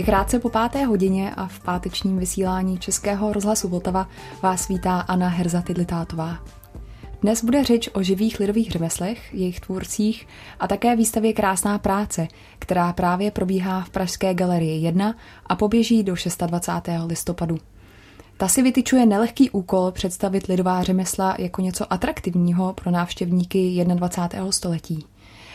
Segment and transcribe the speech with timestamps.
[0.00, 4.08] Je krátce po páté hodině a v pátečním vysílání Českého rozhlasu Vltava
[4.42, 6.38] vás vítá Anna Herza Tidlitátová.
[7.22, 10.26] Dnes bude řeč o živých lidových řemeslech, jejich tvůrcích
[10.60, 12.28] a také výstavě Krásná práce,
[12.58, 15.14] která právě probíhá v Pražské galerii 1
[15.46, 16.14] a poběží do
[16.46, 16.88] 26.
[17.06, 17.58] listopadu.
[18.36, 24.52] Ta si vytyčuje nelehký úkol představit lidová řemesla jako něco atraktivního pro návštěvníky 21.
[24.52, 25.09] století.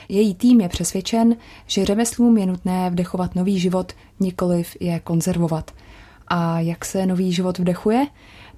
[0.10, 1.36] Její tým je přesvědčen,
[1.68, 5.72] že řemeslům je nutné vdechovat nový život, nikoliv je konzervovat.
[6.28, 8.08] A jak se nový život vdechuje?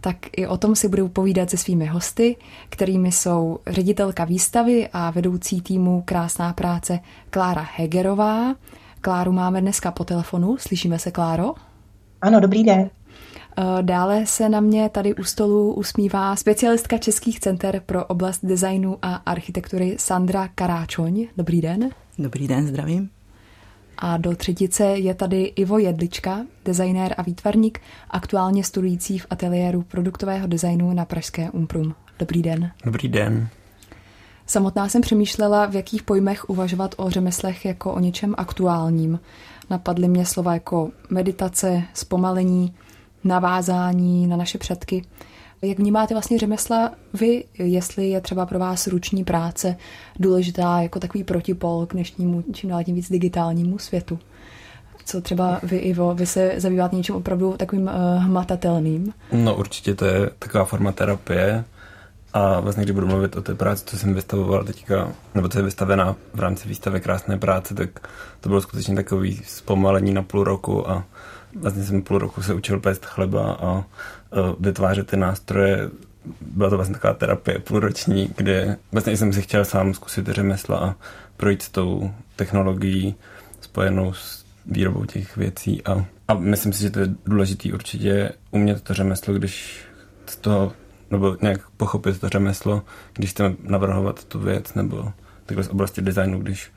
[0.01, 2.35] Tak i o tom si budu povídat se svými hosty,
[2.69, 8.55] kterými jsou ředitelka výstavy a vedoucí týmu Krásná práce Klára Hegerová.
[9.01, 10.57] Kláru máme dneska po telefonu.
[10.57, 11.53] Slyšíme se, Kláro?
[12.21, 12.89] Ano, dobrý den.
[13.59, 18.97] Eh, dále se na mě tady u stolu usmívá specialistka Českých center pro oblast designu
[19.01, 21.27] a architektury Sandra Karáčoň.
[21.37, 21.89] Dobrý den.
[22.19, 23.09] Dobrý den, zdravím.
[23.97, 30.47] A do třetice je tady Ivo Jedlička, designér a výtvarník, aktuálně studující v ateliéru produktového
[30.47, 31.95] designu na Pražské Umprum.
[32.19, 32.71] Dobrý den.
[32.85, 33.47] Dobrý den.
[34.45, 39.19] Samotná jsem přemýšlela, v jakých pojmech uvažovat o řemeslech jako o něčem aktuálním.
[39.69, 42.73] Napadly mě slova jako meditace, zpomalení,
[43.23, 45.03] navázání na naše předky.
[45.61, 49.75] Jak vnímáte vlastně řemesla vy, jestli je třeba pro vás ruční práce
[50.19, 54.19] důležitá jako takový protipol k dnešnímu čím dál tím víc digitálnímu světu?
[55.05, 59.13] Co třeba vy, Ivo, vy se zabýváte něčím opravdu takovým uh, hmatatelným?
[59.31, 61.63] No určitě to je taková forma terapie
[62.33, 65.63] a vlastně když budu mluvit o té práci, co jsem vystavoval teďka, nebo co je
[65.63, 67.89] vystavená v rámci výstavy Krásné práce, tak
[68.39, 71.03] to bylo skutečně takový zpomalení na půl roku a
[71.61, 73.83] vlastně jsem půl roku se učil péct chleba a
[74.59, 75.89] vytvářet ty nástroje.
[76.41, 80.95] Byla to vlastně taková terapie půlroční, kde vlastně jsem si chtěl sám zkusit řemesla a
[81.37, 83.15] projít s tou technologií
[83.61, 88.81] spojenou s výrobou těch věcí a, a myslím si, že to je důležitý určitě umět
[88.81, 89.81] to řemeslo, když
[90.25, 90.73] z toho,
[91.11, 92.81] nebo nějak pochopit to řemeslo,
[93.13, 95.11] když chceme navrhovat tu věc, nebo
[95.45, 96.71] takhle z oblasti designu, když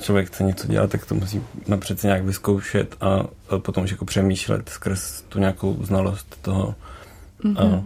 [0.00, 3.24] člověk chce něco dělat, tak to musí napřed se nějak vyzkoušet a
[3.58, 6.74] potom už jako přemýšlet skrz tu nějakou znalost toho.
[7.44, 7.84] Mm-hmm.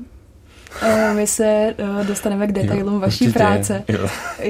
[0.82, 1.12] A...
[1.12, 4.08] My se eh, dostaneme k detailům jo, vaší určitě, práce, jo.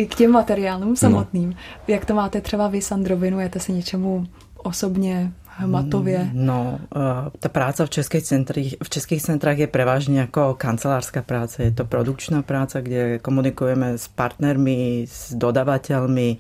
[0.09, 0.97] k těm materiálům no.
[0.97, 1.51] samotným.
[1.51, 1.57] No.
[1.89, 6.31] Jak to máte třeba vy, Sandro, věnujete se něčemu osobně, hmatově?
[6.33, 11.63] No, eh, ta práce v českých, centrích, v českých centrách je prevažně jako kancelářská práce.
[11.63, 16.37] Je to produkčná práce, kde komunikujeme s partnermi, s dodavatelmi,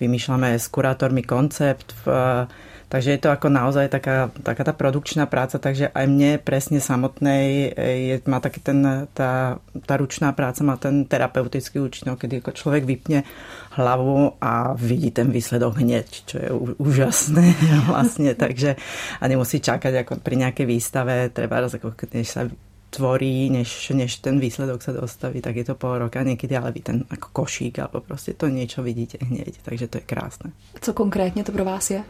[0.00, 1.92] vymýšľame s kurátormi koncept,
[2.90, 7.70] takže je to ako naozaj taká, taká tá produkčná práca, takže aj mne presne samotnej
[7.78, 12.82] je, má taký ten, tá, tá ručná práca má ten terapeutický účinok, kedy ako človek
[12.88, 13.22] vypne
[13.78, 16.50] hlavu a vidí ten výsledok hneď, čo je
[16.80, 17.54] úžasné
[17.92, 18.74] vlastne, takže
[19.20, 22.48] a nemusí čakať ako pri nejakej výstave, treba ako než sa
[22.90, 26.80] tvorí, než, než ten výsledok sa dostaví, tak je to pol roka niekedy, ale vy
[26.80, 30.52] ten ako košík, alebo proste to niečo vidíte hneď, takže to je krásne.
[30.80, 32.04] Co konkrétně to pro vás je?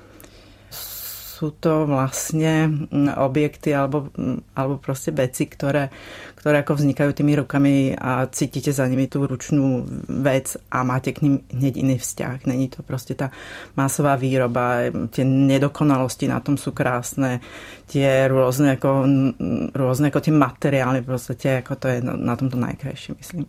[1.41, 5.89] Sú to vlastne mm, objekty alebo, mm, alebo proste veci, ktoré,
[6.37, 9.89] ktoré ako vznikajú tými rukami a cítite za nimi tú ručnú
[10.21, 12.45] vec a máte k ním hneď iný vzťah.
[12.45, 13.33] Není to proste tá
[13.73, 17.41] masová výroba, tie nedokonalosti na tom sú krásne,
[17.89, 23.17] tie rôzne ako, mm, rôzne ako tie materiály, proste ako to je na tomto najkrajšie,
[23.17, 23.49] myslím.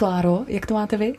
[0.00, 1.12] Kláro, jak to máte vy?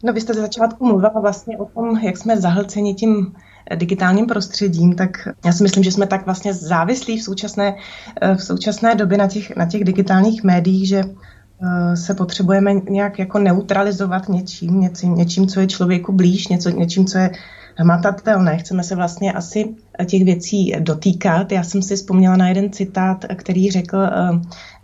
[0.00, 3.36] No vy jste za začátku mluvila vlastně o tom, jak jsme zahlceni tím
[3.74, 7.74] digitálním prostředím, tak já si myslím, že jsme tak vlastně závislí v současné,
[8.20, 13.18] eh, v současné době na těch, na těch digitálních médiích, že eh, se potřebujeme nějak
[13.18, 17.30] jako neutralizovat něčím, něčím, něčím, co je člověku blíž, něco, něčím, co je
[17.76, 18.58] hmatatelné.
[18.58, 19.74] Chceme se vlastně asi
[20.06, 21.52] těch věcí dotýkat.
[21.52, 24.40] Já jsem si vzpomněla na jeden citát, který řekl uh,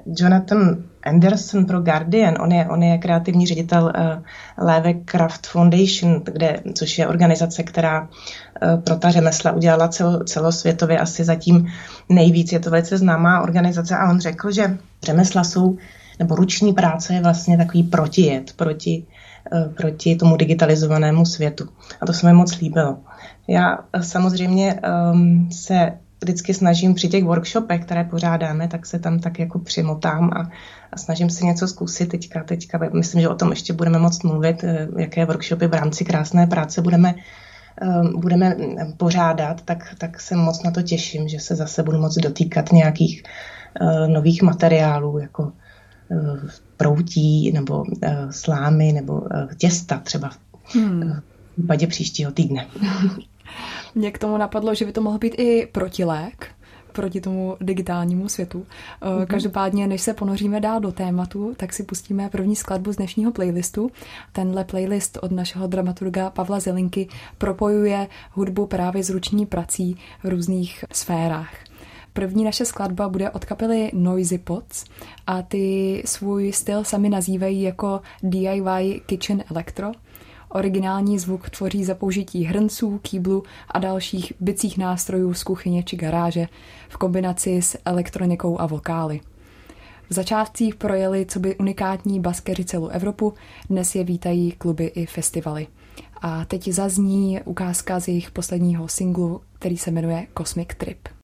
[0.06, 2.34] Jonathan Anderson pro Guardian.
[2.40, 8.00] On je, on je kreativní ředitel uh, Leve Craft Foundation, kde, což je organizace, která
[8.02, 11.66] uh, pro ta řemesla udělala celo, celosvětově asi zatím
[12.08, 12.52] nejvíc.
[12.52, 15.76] Je to velice známá organizace a on řekl, že řemesla jsou,
[16.18, 19.06] nebo ruční práce je vlastně takový protijed proti
[19.52, 21.68] Eh, proti tomu digitalizovanému světu.
[22.00, 22.98] A to se mi moc líbilo.
[23.48, 24.80] Já eh, samozřejmě
[25.12, 30.30] um, se vždycky snažím při těch workshopech, které pořádáme, tak se tam tak jako přimotám
[30.32, 30.50] a,
[30.96, 32.44] a snažím se něco zkusit teďka.
[32.44, 36.46] Teďka myslím, že o tom ještě budeme moc mluvit, eh, jaké workshopy v rámci krásné
[36.46, 37.14] práce budeme
[37.82, 38.56] um, budeme
[38.96, 43.22] pořádat, tak, tak se moc na to těším, že se zase budu moc dotýkat nějakých
[44.06, 45.52] nových materiálů, jako
[46.76, 47.84] proutí nebo
[48.30, 49.22] slámy nebo
[49.58, 50.30] těsta třeba
[50.64, 51.12] hmm.
[51.12, 52.66] v případě příštího týdne.
[53.94, 56.48] Mě k tomu napadlo, že by to mohl být i protilék,
[56.96, 58.66] proti tomu digitálnímu světu.
[59.02, 59.26] Mm-hmm.
[59.26, 63.90] Každopádně, než se ponoříme dál do tématu, tak si pustíme první skladbu z dnešního playlistu.
[64.32, 67.08] Tenhle playlist od našeho dramaturga Pavla Zelinky
[67.38, 71.54] propojuje hudbu právě s ruční prací v různých sférách.
[72.12, 74.84] První naše skladba bude od kapely Noisy Pots
[75.26, 79.92] a ty svůj styl sami nazývají jako DIY Kitchen Electro.
[80.56, 86.48] Originální zvuk tvoří za použití hrnců, kýblu a dalších bicích nástrojů z kuchyně či garáže
[86.88, 89.20] v kombinaci s elektronikou a vokály.
[90.10, 93.34] V začátcích projeli co by unikátní baskeři celou Evropu,
[93.70, 95.66] dnes je vítají kluby i festivaly.
[96.22, 101.15] A teď zazní ukázka z jejich posledního singlu, který se jmenuje Cosmic Trip.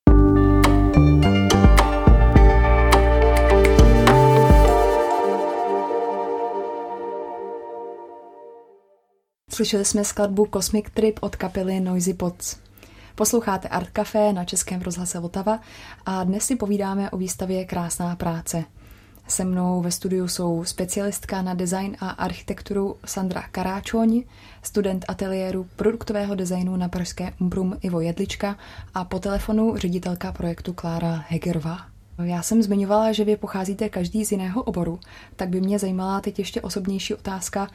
[9.54, 12.56] Slyšeli jsme skladbu Cosmic Trip od kapely Noisy Pots.
[13.14, 15.60] Posloucháte Art Café na Českém rozhlase Vltava
[16.06, 18.64] a dnes si povídáme o výstavě Krásná práce.
[19.28, 24.22] Se mnou ve studiu jsou specialistka na design a architekturu Sandra Karáčoň,
[24.62, 28.56] student ateliéru produktového designu na Pražské Umbrum Ivo Jedlička
[28.94, 31.92] a po telefonu ředitelka projektu Klára Hegerová.
[32.23, 35.01] Já jsem zmiňovala, že vy pocházíte každý z jiného oboru,
[35.37, 37.69] tak by mě zajímala teď ještě osobnější otázka,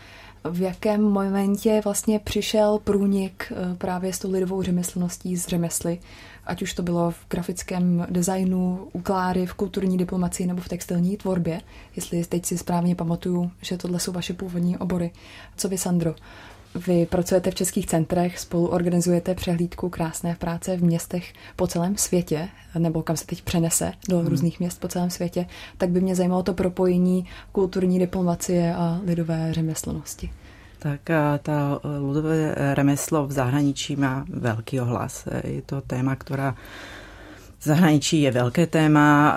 [0.44, 6.00] v jakém momentě vlastně přišel průnik eh, právě s tou lidovou řemeslností z řemesly,
[6.46, 11.18] ať už to bylo v grafickém designu, u Kláry, v kulturní diplomacii nebo v textilní
[11.18, 11.62] tvorbě,
[11.96, 15.12] jestli teď si správně pamatuju, že tohle jsou vaše původní obory.
[15.58, 16.16] Co vy, Sandro?
[16.78, 22.50] Vy pracujete v českých centrech, spolu organizujete přehlídku krásné práce v městech po celém světě,
[22.78, 24.28] nebo kam se teď přenese do hmm.
[24.28, 25.46] různých měst po celém světě,
[25.78, 30.30] tak by mě zajímalo to propojení kulturní diplomacie a lidové řemeslnosti.
[30.78, 35.26] Tak a ta ľudové remeslo v zahraničí má velký ohlas.
[35.44, 36.56] Je to téma, která
[37.60, 39.36] v zahraničí je velké téma,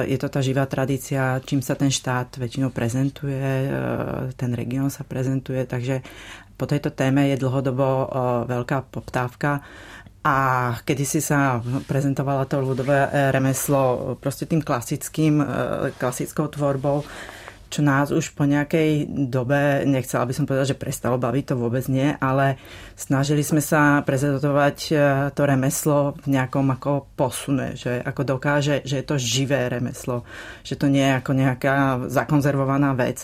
[0.00, 3.68] je to ta živá tradícia, čím sa ten štát väčšinou prezentuje,
[4.40, 6.00] ten region sa prezentuje, takže
[6.60, 8.12] po tejto téme je dlhodobo
[8.44, 9.64] veľká poptávka.
[10.20, 10.36] A
[10.84, 15.46] kedysi sa prezentovala to ľudové e, remeslo prostě tým klasickým, e,
[15.90, 17.02] klasickou tvorbou,
[17.70, 21.86] čo nás už po nejakej dobe, nechcela by som povedať, že prestalo baviť, to vôbec
[21.86, 22.58] nie, ale
[22.98, 24.94] snažili sme sa prezentovať e,
[25.30, 30.26] to remeslo v nejakom ako posune, že ako dokáže, že je to živé remeslo,
[30.66, 31.74] že to nie je ako nejaká
[32.10, 33.22] zakonzervovaná vec.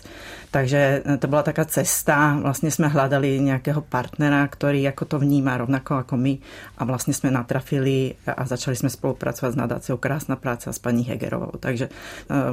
[0.54, 5.58] Takže e, to bola taká cesta, vlastne sme hľadali nejakého partnera, ktorý ako to vníma
[5.58, 6.38] rovnako ako my
[6.78, 11.58] a vlastne sme natrafili a začali sme spolupracovať s nadáciou Krásna práca s paní Hegerovou.
[11.58, 11.92] Takže e,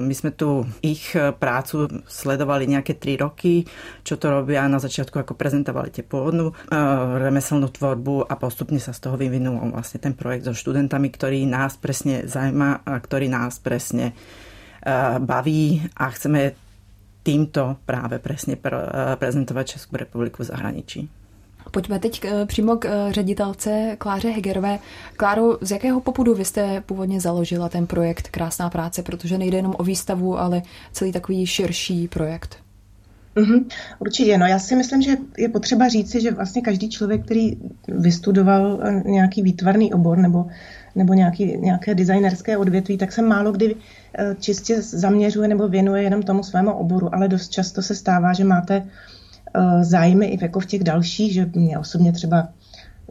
[0.02, 3.66] my sme tu ich prácu sledovali nejaké tri roky,
[4.04, 4.66] čo to robia.
[4.70, 6.56] Na začiatku ako prezentovali tie pôvodnú uh,
[7.18, 11.80] remeselnú tvorbu a postupne sa z toho vyvinul vlastne ten projekt so študentami, ktorý nás
[11.80, 16.54] presne zaujíma a ktorý nás presne uh, baví a chceme
[17.24, 21.23] týmto práve presne pre, uh, prezentovať Českou republiku v zahraničí.
[21.72, 24.80] Pojďme teď eh, přímo k eh, ředitelce Kláře Hegerové.
[25.18, 29.76] Kláro, z jakého popudu vy jste původně založila ten projekt Krásná práce, protože nejde jenom
[29.78, 32.58] o výstavu, ale celý takový širší projekt?
[33.36, 33.66] Mm-hmm,
[34.00, 38.80] určitě, no já si myslím, že je potřeba říci, že vlastně každý člověk, který vystudoval
[38.84, 40.46] eh, nějaký výtvarný obor nebo,
[40.96, 43.76] nebo nějaký, nějaké designerské odvětví, tak se málo kdy
[44.40, 48.76] čistě zaměřuje nebo věnuje jenom tomu svému oboru, ale dost často se stává, že máte
[48.76, 49.13] Eh,
[49.82, 52.48] zájmy i jako v těch dalších, že mě osobně třeba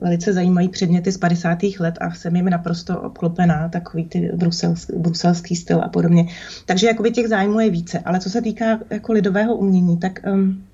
[0.01, 1.59] velice zajímají předměty z 50.
[1.79, 6.27] let a jsem jimi naprosto obklopená, takový ty bruselský, bruselský styl a podobně.
[6.67, 7.99] Takže jakoby těch zájmů je více.
[7.99, 10.65] Ale co se týká jako lidového umění, tak um,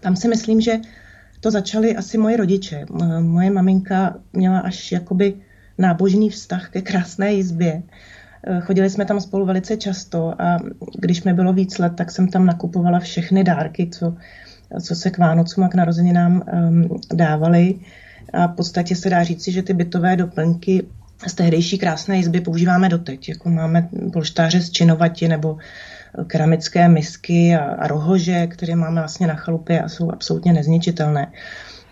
[0.00, 0.78] tam si myslím, že
[1.40, 2.86] to začaly asi moje rodiče.
[3.20, 5.34] Moje maminka měla až jakoby
[5.78, 7.82] nábožný vztah ke krásné jizbě.
[8.46, 10.58] Eh, chodili jsme tam spolu velice často a
[10.98, 14.16] když mi bylo víc let, tak jsem tam nakupovala všechny dárky, co
[14.80, 17.74] co se k Vánocům a k narozeninám um, dávali.
[18.32, 20.86] A v podstatě se dá říci, že ty bytové doplňky
[21.26, 23.28] z tehdejší krásné izby používáme doteď.
[23.28, 25.56] Jako máme polštáře z činovati nebo
[26.26, 31.32] keramické misky a, a rohože, které máme vlastně na chalupě a jsou absolutně nezničitelné.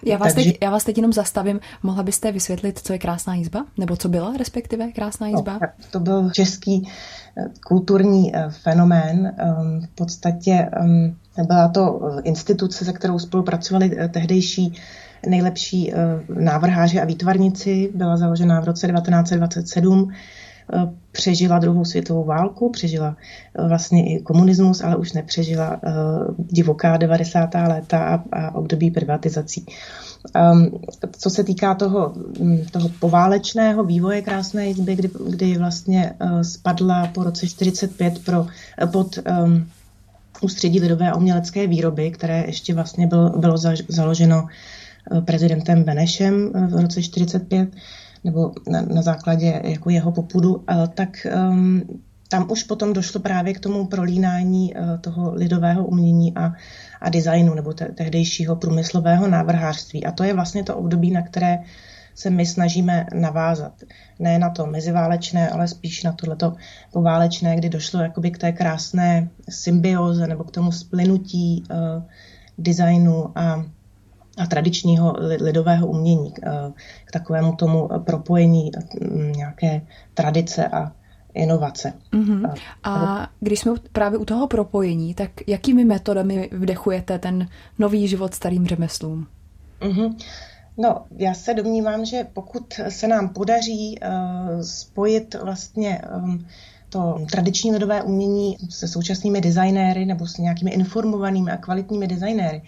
[0.06, 0.50] Já vás, Takže...
[0.50, 1.60] teď, já vás teď jenom zastavím.
[1.82, 3.66] Mohla byste vysvětlit, co je krásná jízba?
[3.78, 5.58] Nebo co byla respektive krásná jízba?
[5.62, 6.88] No, to byl český
[7.36, 9.34] eh, kulturní eh, fenomén.
[9.38, 14.74] Ehm, v podstatě ehm, byla to eh, instituce, se kterou spolupracovali tehdejší
[15.28, 15.92] nejlepší
[16.28, 17.90] návrháři a výtvarníci.
[17.94, 20.12] Byla založena v roce 1927
[21.12, 23.16] přežila druhou světovou válku, přežila
[23.68, 25.80] vlastně i komunismus, ale už nepřežila
[26.36, 27.54] divoká 90.
[27.54, 29.66] léta a, období privatizací.
[30.52, 30.80] Um,
[31.18, 36.12] co se týká toho, mm, toho poválečného vývoje krásné jizby, kdy, kdy vlastně
[36.42, 38.46] spadla po roce 45 pro,
[38.92, 39.66] pod um,
[40.42, 44.46] ústředí lidové a umělecké výroby, které ještě vlastně bylo, bylo za, založeno
[45.10, 47.68] uh, prezidentem Benešem uh, v roce 45,
[48.24, 51.82] nebo na, na základě jako jeho popudu, uh, tak um,
[52.28, 56.52] tam už potom došlo právě k tomu prolínání uh, toho lidového umění a
[57.02, 60.04] a designu nebo te- tehdejšího průmyslového návrhářství.
[60.04, 61.58] A to je vlastně to období, na které
[62.14, 63.72] se my snažíme navázat.
[64.18, 66.54] Ne na to meziválečné, ale spíš na tohleto
[66.92, 72.02] poválečné, kdy došlo jakoby k té krásné symbioze nebo k tomu splynutí uh,
[72.58, 73.64] designu a,
[74.38, 76.72] a tradičního lidového umění, uh,
[77.04, 79.80] k takovému tomu propojení uh, nějaké
[80.14, 80.92] tradice a
[81.34, 81.92] inovace.
[82.12, 82.54] Mm-hmm.
[82.84, 88.66] A když jsme právě u toho propojení, tak jakými metodami vdechujete ten nový život starým
[88.66, 89.26] řemeslům?
[89.80, 90.16] Mm-hmm.
[90.76, 96.46] No, já se domnívám, že pokud se nám podaří uh, spojit vlastně um,
[96.88, 102.62] to tradiční lidové umění se současnými designéry nebo s nějakými informovanými a kvalitními designéry,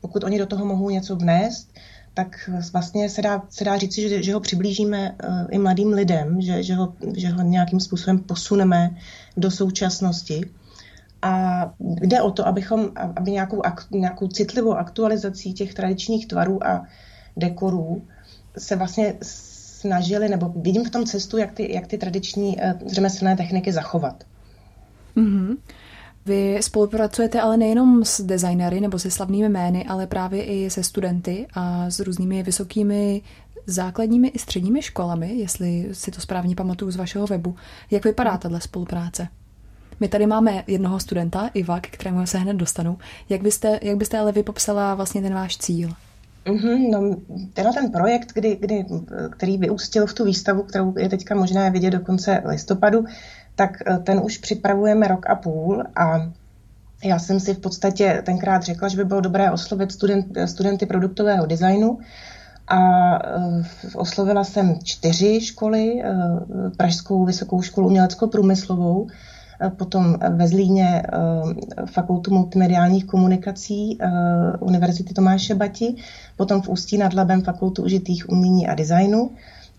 [0.00, 1.72] pokud oni do toho mohou něco vnést,
[2.14, 6.40] tak vlastně se dá, se dá říci, že, že ho přiblížíme uh, i mladým lidem,
[6.40, 8.90] že, že, ho, že ho nějakým způsobem posuneme
[9.36, 10.50] do současnosti.
[11.22, 16.86] A jde o to, abychom, aby nějakou, nějakou citlivou aktualizací těch tradičních tvarů a
[17.38, 18.02] dekorů
[18.58, 23.36] se vlastně snažili, nebo vidím v tom cestu, jak ty, jak ty tradiční uh, řemeslné
[23.36, 24.24] techniky zachovat.
[25.16, 25.56] Mm-hmm.
[26.26, 31.46] Vy spolupracujete ale nejenom s designery nebo se slavnými jmény, ale právě i se studenty
[31.54, 33.22] a s různými vysokými
[33.66, 37.56] základními i středními školami, jestli si to správně pamatuju z vašeho webu.
[37.90, 39.28] Jak vypadá tato spolupráce?
[40.00, 42.98] My tady máme jednoho studenta, Iva, k kterému se hned dostanu.
[43.28, 45.90] Jak byste, jak byste ale vy popsala vlastně ten váš cíl?
[46.46, 47.16] Mm-hmm, no,
[47.54, 48.86] tenhle ten projekt, kdy, kdy,
[49.30, 53.04] který vyústil v tu výstavu, kterou je teďka možné vidět do konce listopadu,
[53.54, 56.30] tak eh, ten už připravujeme rok a půl a
[57.04, 61.46] já jsem si v podstatě tenkrát řekla, že by bylo dobré oslovit student, studenty produktového
[61.46, 61.98] designu
[62.68, 62.78] a
[63.16, 63.64] eh,
[63.94, 66.12] oslovila jsem čtyři školy, eh,
[66.76, 69.08] Pražskou vysokou školu umělecko-průmyslovou,
[69.76, 71.02] potom ve Zlíně
[71.86, 73.98] Fakultu multimediálních komunikací
[74.60, 75.94] Univerzity Tomáše Bati,
[76.36, 79.30] potom v Ústí nad Labem Fakultu užitých umění a designu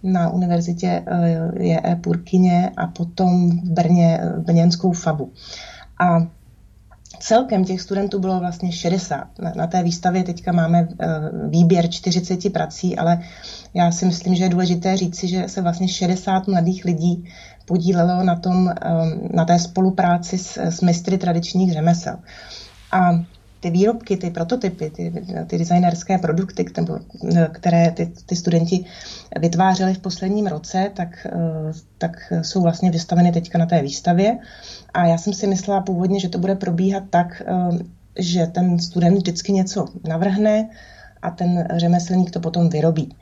[0.04, 5.32] na univerzitě eh, je Purkyně a potom v Brně eh, Brněnskou FABu.
[6.00, 6.28] A
[7.20, 9.28] celkem těch studentů bylo vlastně 60.
[9.56, 11.08] Na, té výstavě teďka máme eh,
[11.50, 13.22] výběr 40 prací, ale
[13.74, 17.26] já si myslím, že je důležité říci, že se vlastně 60 mladých lidí
[17.66, 18.74] podílelo na, tom,
[19.34, 22.18] na té spolupráci s, s mistry tradičních řemesel.
[22.92, 23.12] A
[23.60, 26.66] ty výrobky, ty prototypy, ty, ty designerské produkty,
[27.52, 28.86] které ty, ty studenti
[29.40, 34.38] vytvářeli v posledním roce, tak, eh, tak jsou vlastně vystaveny teďka na té výstavě.
[34.94, 37.80] A já jsem si myslela původně, že to bude probíhat tak, eh,
[38.20, 40.70] že ten student vždycky něco navrhne
[41.22, 43.16] a ten řemeslník to potom vyrobí.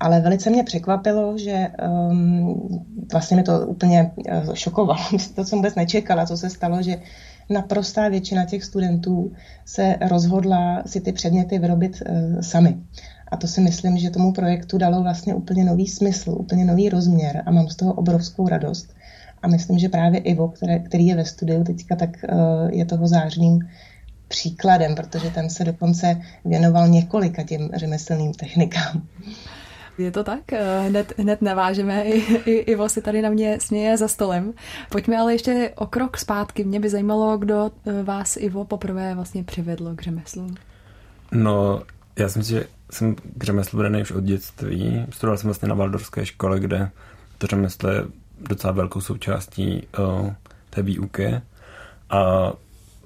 [0.00, 1.68] Ale velice mě překvapilo, že
[2.10, 5.00] um, vlastně mi to úplně uh, šokovalo.
[5.34, 6.96] to jsem vůbec nečekala, co se stalo, že
[7.52, 9.32] naprostá většina těch studentů
[9.64, 12.78] se rozhodla si ty předměty vyrobit uh, sami.
[13.28, 17.42] A to si myslím, že tomu projektu dalo vlastně úplně nový smysl, úplně nový rozměr
[17.46, 18.94] a mám z toho obrovskou radost.
[19.42, 22.38] A myslím, že právě Ivo, které, který je ve studiu teďka, tak uh,
[22.70, 23.58] je toho zářným
[24.28, 29.02] příkladem, protože ten se dokonce věnoval několika těm řemeslným technikám.
[29.98, 30.52] Je to tak?
[30.52, 32.04] Eh, hned, hned navážeme.
[32.04, 32.18] I,
[32.50, 34.52] i, Ivo si tady na mě směje za stolem.
[34.90, 36.64] Pojďme ale ještě o krok zpátky.
[36.64, 40.54] Mě by zajímalo, kdo eh, vás, Ivo, poprvé vlastně přivedl k řemeslu.
[41.32, 41.82] No,
[42.16, 45.06] já si myslím, že jsem k řemeslu vedený už od dětství.
[45.10, 46.90] Studoval jsem vlastně na Valdorské škole, kde
[47.38, 48.04] to řemeslo je
[48.40, 50.32] docela velkou součástí uh,
[50.70, 51.40] té výuky.
[52.10, 52.52] A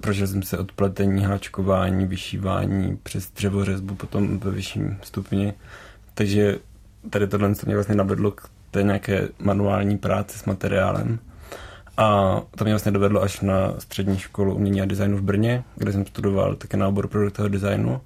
[0.01, 5.55] prožil jsem se od pletení, háčkování, vyšívání přes dřevořezbu potom ve vyšším stupni.
[6.15, 6.59] Takže
[7.11, 11.19] tady tohle mě vlastně navedlo k té nějaké manuální práci s materiálem.
[11.97, 15.93] A to mě vlastně dovedlo až na střední školu umění a designu v Brně, kde
[15.93, 18.01] jsem studoval také na obor produktového designu.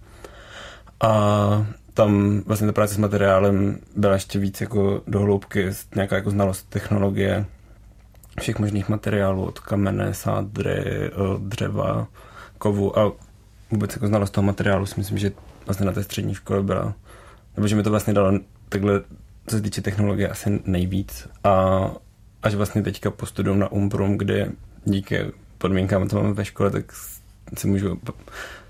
[1.00, 6.68] A tam vlastně ta práce s materiálem byla ještě víc jako dohloubky, nějaká jako znalost
[6.68, 7.46] technologie,
[8.40, 12.06] všech možných materiálů, od kamene, sádry, dřeva,
[12.58, 13.12] kovu a
[13.70, 15.32] vůbec jako znalost toho materiálu si myslím, že
[15.66, 16.94] vlastně na té střední škole byla,
[17.56, 18.32] nebo že mi to vlastně dalo
[18.70, 19.00] takhle,
[19.46, 21.28] co se týče technologie, asi nejvíc.
[21.44, 21.80] A
[22.42, 24.52] až vlastně teďka po studium na Umbrum, kde
[24.84, 26.92] díky podmínkám, co máme ve škole, tak
[27.58, 28.00] si můžu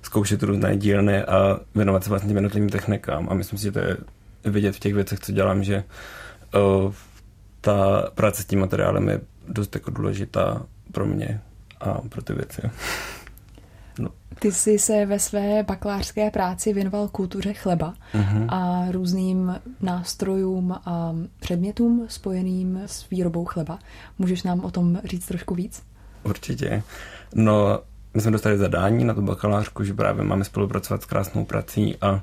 [0.02, 3.28] zkoušet různé dílny a věnovat se vlastně jednotlivým technikám.
[3.30, 3.96] A myslím si, že to je
[4.44, 5.84] vidět v těch věcech, co dělám, že
[6.54, 6.92] uh,
[7.60, 11.40] ta práce s tím materiálem je dost jako důležitá pro mě
[11.80, 12.62] a pro ty věci.
[14.00, 14.08] No.
[14.38, 18.46] Ty jsi se ve své bakalářské práci věnoval kultuře chleba uh-huh.
[18.48, 23.78] a různým nástrojům a předmětům spojeným s výrobou chleba.
[24.18, 25.82] Můžeš nám o tom říct trošku víc?
[26.22, 26.82] Určitě.
[27.34, 27.80] No,
[28.14, 32.22] my jsme dostali zadání na tu bakalářku, že právě máme spolupracovat s krásnou prací a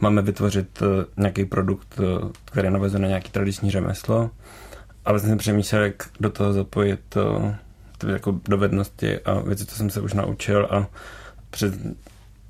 [0.00, 4.30] máme vytvořit eh, nějaký produkt, eh, který navazuje na nějaký tradiční řemeslo.
[5.04, 7.56] A vlastně jsem přemýšlel, jak do toho zapojit eh,
[8.08, 10.86] jako dovednosti a věci, co jsem se už naučil a
[11.50, 11.74] přes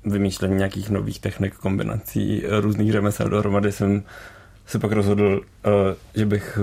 [0.05, 4.03] vymýšlení nějakých nových technik, kombinací různých řemesel dohromady jsem
[4.65, 5.41] se pak rozhodl,
[6.15, 6.59] že bych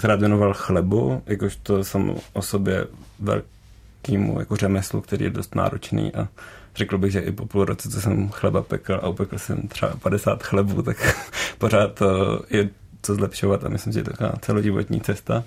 [0.00, 2.86] se rád věnoval chlebu, jakož to jsem o sobě
[3.18, 6.28] velkýmu jako řemeslu, který je dost náročný a
[6.76, 9.92] řekl bych, že i po půl roce, co jsem chleba pekl a upekl jsem třeba
[10.02, 11.16] 50 chlebů, tak
[11.58, 12.02] pořád
[12.50, 12.68] je
[13.02, 15.44] co zlepšovat a myslím, že je taková celoživotní cesta.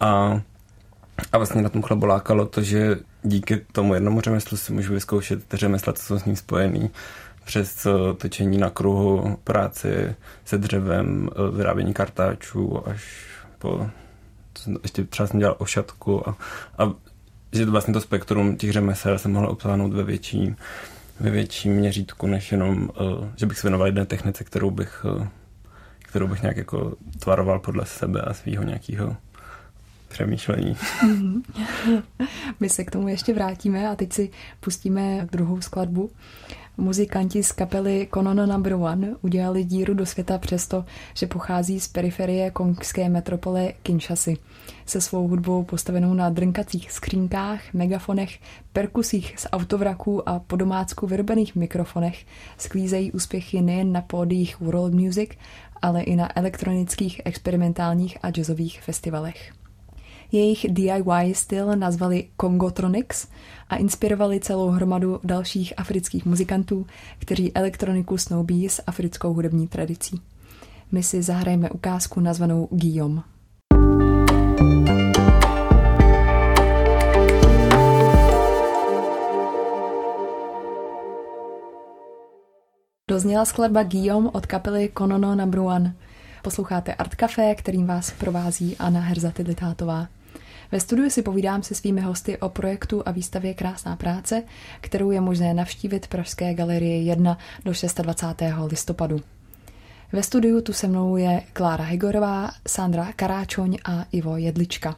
[0.00, 0.40] A,
[1.32, 5.40] a vlastně na tom chlebu lákalo to, že díky tomu jednomu řemeslu si můžu vyzkoušet
[5.52, 6.90] řemesla, co jsou s ním spojený.
[7.44, 7.86] Přes
[8.18, 13.26] točení na kruhu, práci se dřevem, vyrábění kartáčů až
[13.58, 13.90] po
[14.82, 16.36] ještě třeba jsem dělal ošatku a,
[16.78, 16.92] a
[17.52, 20.56] že vlastně to spektrum těch řemesel jsem mohl obsáhnout ve větším,
[21.20, 25.06] ve větším měřítku, než jenom, uh, že bych se věnoval jedné technice, kterou bych,
[26.02, 29.16] kterou bych nějak jako tvaroval podle sebe a svého nějakého
[30.14, 30.76] přemýšlení.
[32.60, 34.30] My se k tomu ještě vrátíme a teď si
[34.60, 36.10] pustíme druhou skladbu.
[36.76, 42.50] Muzikanti z kapely Konono Number One udělali díru do světa přesto, že pochází z periferie
[42.50, 44.36] kongské metropole Kinshasy.
[44.86, 48.38] Se svou hudbou postavenou na drnkacích skřínkách, megafonech,
[48.72, 52.26] perkusích z autovraků a po domácku vyrobených mikrofonech
[52.58, 55.30] sklízejí úspěchy nejen na pódiích World Music,
[55.82, 59.63] ale i na elektronických, experimentálních a jazzových festivalech.
[60.34, 63.28] Jejich DIY styl nazvali Congotronics
[63.68, 66.86] a inspirovali celou hromadu dalších afrických muzikantů,
[67.18, 70.20] kteří elektroniku snoubí s africkou hudební tradicí.
[70.92, 73.22] My si zahrajeme ukázku nazvanou Guillaume.
[83.10, 85.94] Dozněla skladba Guillaume od kapely Konono Number One.
[86.42, 90.13] Posloucháte Art Café, kterým vás provází Anna Herzaty Litátová.
[90.74, 94.42] Ve studiu si povídám se svými hosty o projektu a výstavě Krásná práce,
[94.80, 98.42] kterou je možné navštívit Pražské galerie 1 do 26.
[98.66, 99.20] listopadu.
[100.12, 104.96] Ve studiu tu se mnou je Klára Higorová, Sandra Karáčoň a Ivo Jedlička.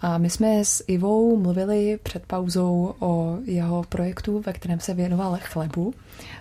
[0.00, 5.38] A my jsme s Ivou mluvili před pauzou o jeho projektu, ve kterém se věnoval
[5.42, 5.94] chlebu.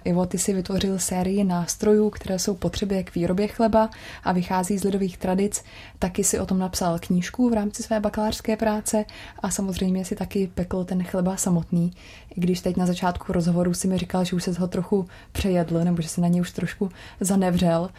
[0.04, 3.90] Ivo, ty si vytvořil sérii nástrojů, které jsou potřeby k výrobě chleba
[4.24, 5.64] a vychází z lidových tradic.
[6.00, 9.06] Taky si o tom napsal knížku v rámci své bakalářské práce
[9.40, 11.92] a samozřejmě si taky pekl ten chleba samotný.
[12.36, 15.84] I když teď na začátku rozhovoru si mi říkal, že už se ho trochu přejedl
[15.84, 17.90] nebo že se na něj už trošku zanevřel,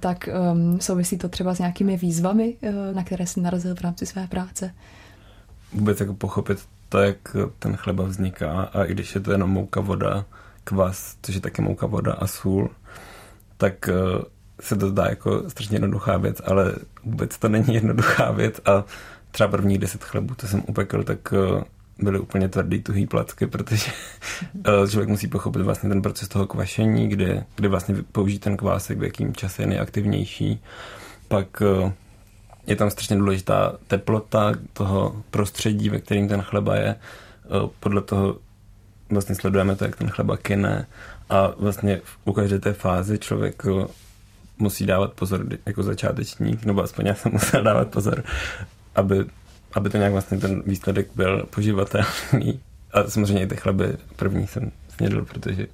[0.00, 4.06] tak um, souvisí to třeba s nějakými výzvami, uh, na které si narazil v rámci
[4.06, 4.74] své práce
[5.76, 6.58] vůbec jako pochopit
[6.88, 10.24] to, jak ten chleba vzniká a i když je to jenom mouka, voda,
[10.64, 12.70] kvas, což je taky mouka, voda a sůl,
[13.56, 13.92] tak eh,
[14.60, 18.84] se to zdá jako strašně jednoduchá věc, ale vůbec to není jednoduchá věc a
[19.30, 21.64] třeba první deset chlebů, co jsem upekl, tak eh,
[21.98, 23.92] byly úplně tvrdý, tuhý placky, protože
[24.64, 28.98] eh, člověk musí pochopit vlastně ten proces toho kvašení, kde, kde vlastně použít ten kvásek,
[28.98, 30.62] v jakým čase je nejaktivnější.
[31.28, 31.62] Pak
[32.66, 36.88] je tam strašně důležitá teplota toho prostředí, ve kterém ten chleba je.
[36.88, 38.36] Eh, podle toho
[39.10, 40.86] vlastně sledujeme to, jak ten chleba kyne
[41.30, 43.62] a vlastně u každé té fázi člověk
[44.58, 48.24] musí dávat pozor jako začátečník, nebo aspoň já jsem musel dávat pozor,
[48.94, 49.24] aby,
[49.72, 52.60] aby to nějak vlastně ten výsledek byl poživatelný.
[52.92, 55.66] A samozřejmě i ty chleby první jsem snědl, protože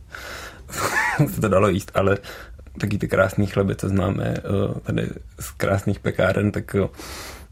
[1.35, 2.19] se to dalo jíst, ale
[2.79, 5.09] taky ty krásné chleby, co známe eh, tady
[5.41, 6.77] z krásných pekáren, tak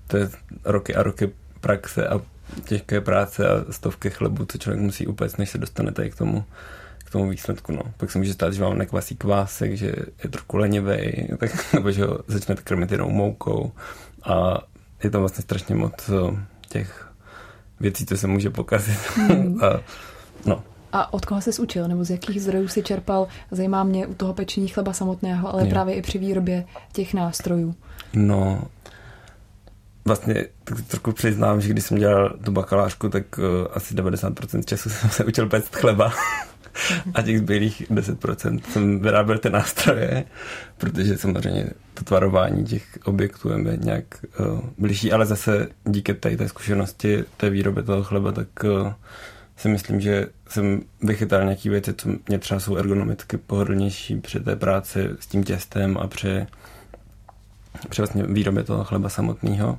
[0.06, 0.28] to je
[0.64, 2.20] roky a roky praxe a
[2.64, 6.44] těžké práce a stovky chlebů, co člověk musí upéct, než se dostane tady k tomu,
[7.04, 7.72] k tomu výsledku.
[7.72, 7.83] No.
[7.96, 9.92] Pak se může stát, že vám nekvasí kvásek, že
[10.24, 13.72] je trochu lenivej, tak, nebo že ho začnete krmit jenom moukou
[14.22, 14.59] a
[15.04, 17.11] je tam vlastně strašně moc eh, těch
[17.80, 18.98] věcí, co se může pokazit.
[19.16, 19.59] Mm.
[19.64, 19.80] a,
[20.46, 23.26] no, a od koho se učil, nebo z jakých zdrojů si čerpal?
[23.50, 25.70] Zajímá mě u toho pečení chleba samotného, ale je.
[25.70, 27.74] právě i při výrobě těch nástrojů.
[28.14, 28.62] No,
[30.05, 34.90] vlastně tak trošku přiznám, že když jsem dělal tu bakalářku, tak uh, asi 90% času
[34.90, 36.12] jsem se učil péct chleba.
[37.14, 40.24] a těch zbylých 10% jsem vyráběl ty nástroje,
[40.79, 44.05] protože samozřejmě to tvarování těch objektů je mi nějak
[44.40, 48.92] uh, blížší, ale zase díky té, té zkušenosti té výroby toho chleba, tak uh,
[49.61, 54.57] si myslím, že jsem vychytal nějaké věci, co mě třeba jsou ergonomicky pohodlnější při té
[54.57, 56.46] práci s tím těstem a při,
[57.88, 59.79] při vlastně výrobě toho chleba samotného.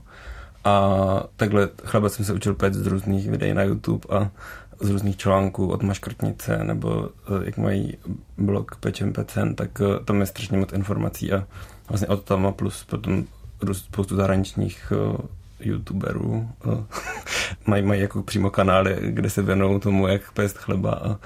[0.63, 0.97] A
[1.35, 4.31] takhle chleba jsem se učil pět z různých videí na YouTube a
[4.79, 7.97] z různých článků od Maškrtnice nebo eh, jak mají
[8.37, 11.47] blog Pečem Pecen, tak eh, tam je strašně moc informací a
[11.89, 13.23] vlastně od tam plus potom
[13.71, 16.49] spoustu zahraničních eh, youtuberů
[17.65, 21.19] mají, mají jako přímo kanály, kde se věnují tomu, jak pést chleba a,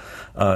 [0.44, 0.54] a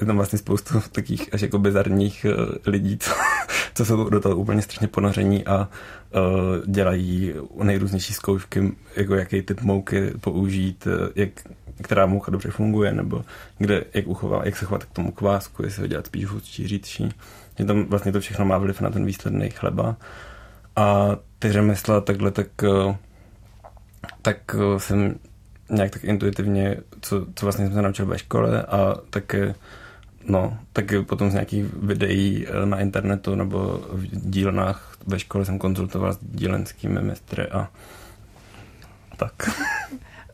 [0.00, 2.26] je tam vlastně spoustu takých až jako bizarních
[2.66, 3.10] lidí, co,
[3.74, 5.68] co jsou do toho úplně strašně ponoření a
[6.14, 6.22] uh,
[6.66, 11.30] dělají nejrůznější zkoušky, jako jaký typ mouky použít, jak
[11.82, 13.24] která moucha dobře funguje, nebo
[13.58, 17.08] kde, jak, uchová, jak se chovat k tomu kvásku, jestli ho dělat spíš hustší, řídší.
[17.58, 19.96] Že tam vlastně to všechno má vliv na ten výsledný chleba.
[20.76, 22.96] A ty řemesla takhle, tak, eh,
[24.22, 25.18] tak eh, jsem
[25.70, 29.54] nějak tak intuitivně, co, co vlastně jsem se naučil ve škole a také
[30.28, 35.58] No, taky potom z nějakých videí eh, na internetu nebo v dílnách ve škole jsem
[35.58, 37.68] konzultoval s dílenskými mistry a
[39.16, 39.32] tak.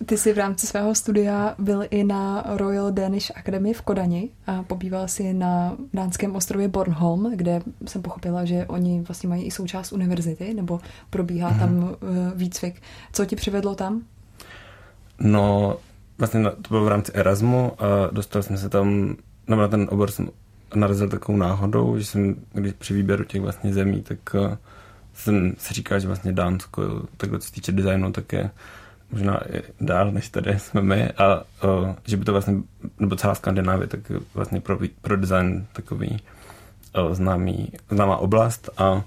[0.07, 4.63] Ty jsi v rámci svého studia byl i na Royal Danish Academy v Kodani a
[4.63, 9.93] pobýval si na dánském ostrově Bornholm, kde jsem pochopila, že oni vlastně mají i součást
[9.93, 11.59] univerzity, nebo probíhá mm-hmm.
[11.59, 12.83] tam eh, výcvik.
[13.13, 14.03] Co ti přivedlo tam?
[15.19, 15.77] No,
[16.19, 19.17] vlastně to bylo v rámci Erasmu a dostal jsem se tam,
[19.49, 20.31] nebo na ten obor jsem
[20.75, 24.55] narazil takovou náhodou, že jsem, když při výběru těch vlastně zemí, tak uh,
[25.15, 28.51] jsem si říkal, že vlastně Dánsko, takhle co se týče designu, tak je
[29.13, 32.55] možná i dál, než tady jsme my a o, že by to vlastně,
[32.99, 34.01] nebo celá Skandinávie, tak
[34.35, 36.23] vlastně pro, pro design takový
[36.93, 38.71] o, známý, známá oblast.
[38.77, 39.05] A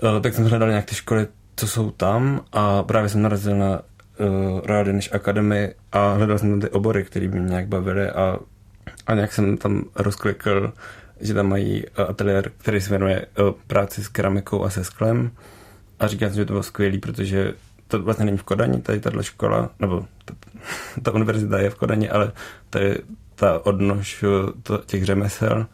[0.00, 3.80] o, tak jsem hledal nějak ty školy, co jsou tam a právě jsem narazil na
[3.80, 8.10] uh, Royal Danish Academy a hledal jsem tam ty obory, které by mě nějak bavily
[8.10, 8.38] a,
[9.06, 10.72] a nějak jsem tam rozklikl,
[11.20, 15.30] že tam mají ateliér, který se věnuje uh, práci s keramikou a se sklem.
[16.00, 17.54] A říkal jsem, že to bylo skvělý, protože
[17.92, 20.34] to vlastně není v Kodani, tady tato škola, nebo ta,
[21.02, 22.32] ta univerzita je v Kodani, ale
[22.78, 22.98] je
[23.34, 25.66] ta odnož eh, to, těch řemesel,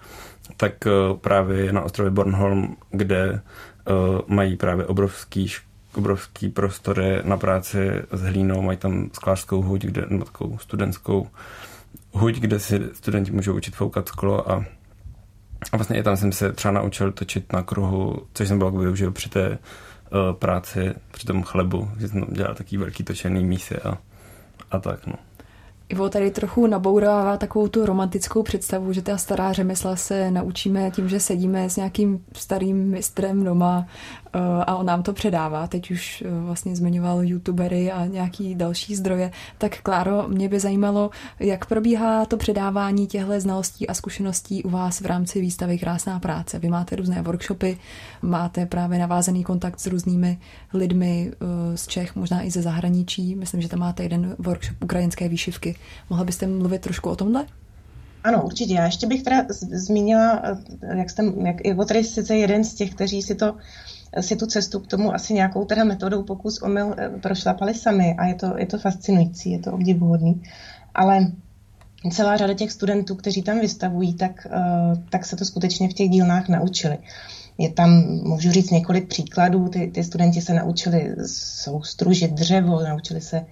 [0.56, 5.52] tak uh, právě je na ostrově Bornholm, kde uh, mají právě obrovský
[5.94, 11.28] obrovský prostory na práci s hlínou, mají tam sklářskou huť, kde, nebo takovou studentskou
[12.12, 14.64] huť, kde si studenti můžou učit foukat sklo a,
[15.72, 19.12] a vlastně i tam jsem se třeba naučil točit na kruhu, což jsem byl využil
[19.12, 19.58] při té
[20.32, 23.98] práci při tom chlebu, že jsem dělal taký velký točený mísy a,
[24.70, 25.14] a tak, no.
[25.88, 31.08] Ivo tady trochu nabourává takovou tu romantickou představu, že ta stará řemesla se naučíme tím,
[31.08, 33.86] že sedíme s nějakým starým mistrem doma
[34.32, 35.66] Eh, a on nám to předává.
[35.66, 39.30] Teď už eh, vlastně zmiňoval youtubery a nějaký další zdroje.
[39.58, 45.00] Tak Kláro, mě by zajímalo, jak probíhá to předávání těchto znalostí a zkušeností u vás
[45.00, 46.58] v rámci výstavy Krásná práce.
[46.58, 47.78] Vy máte různé workshopy,
[48.22, 50.38] máte právě navázaný kontakt s různými
[50.74, 53.34] lidmi eh, z Čech, možná i ze zahraničí.
[53.34, 55.76] Myslím, že tam máte jeden workshop ukrajinské výšivky.
[56.10, 57.46] Mohla byste mluvit trošku o tomhle?
[58.24, 58.74] Ano, určitě.
[58.74, 60.42] Já ještě bych teda zmínila,
[60.96, 63.54] jak jste, jak Ivo tady sice jeden z těch, kteří si to
[64.20, 68.26] si tu cestu k tomu asi nějakou teda metodou pokus omyl eh, prošlapali sami a
[68.26, 70.42] je to, je to fascinující, je to obdivuhodný.
[70.94, 71.32] Ale
[72.12, 76.08] celá řada těch studentů, kteří tam vystavují, tak, eh, tak se to skutečně v těch
[76.08, 76.98] dílnách naučili.
[77.58, 77.90] Je tam,
[78.22, 83.46] můžu říct několik příkladů, ty, ty studenti se naučili soustružit dřevo, naučili se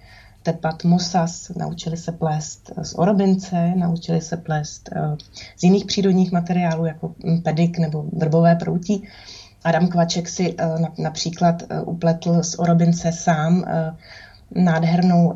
[0.51, 5.17] tepat mosas, naučili se plést z orobince, naučili se plést eh,
[5.57, 9.03] z jiných přírodních materiálů, jako pedik nebo vrbové proutí.
[9.67, 10.65] Adam Kvaček si eh,
[10.97, 13.95] například eh, upletl z Orobince sám eh,
[14.55, 15.33] nádhernou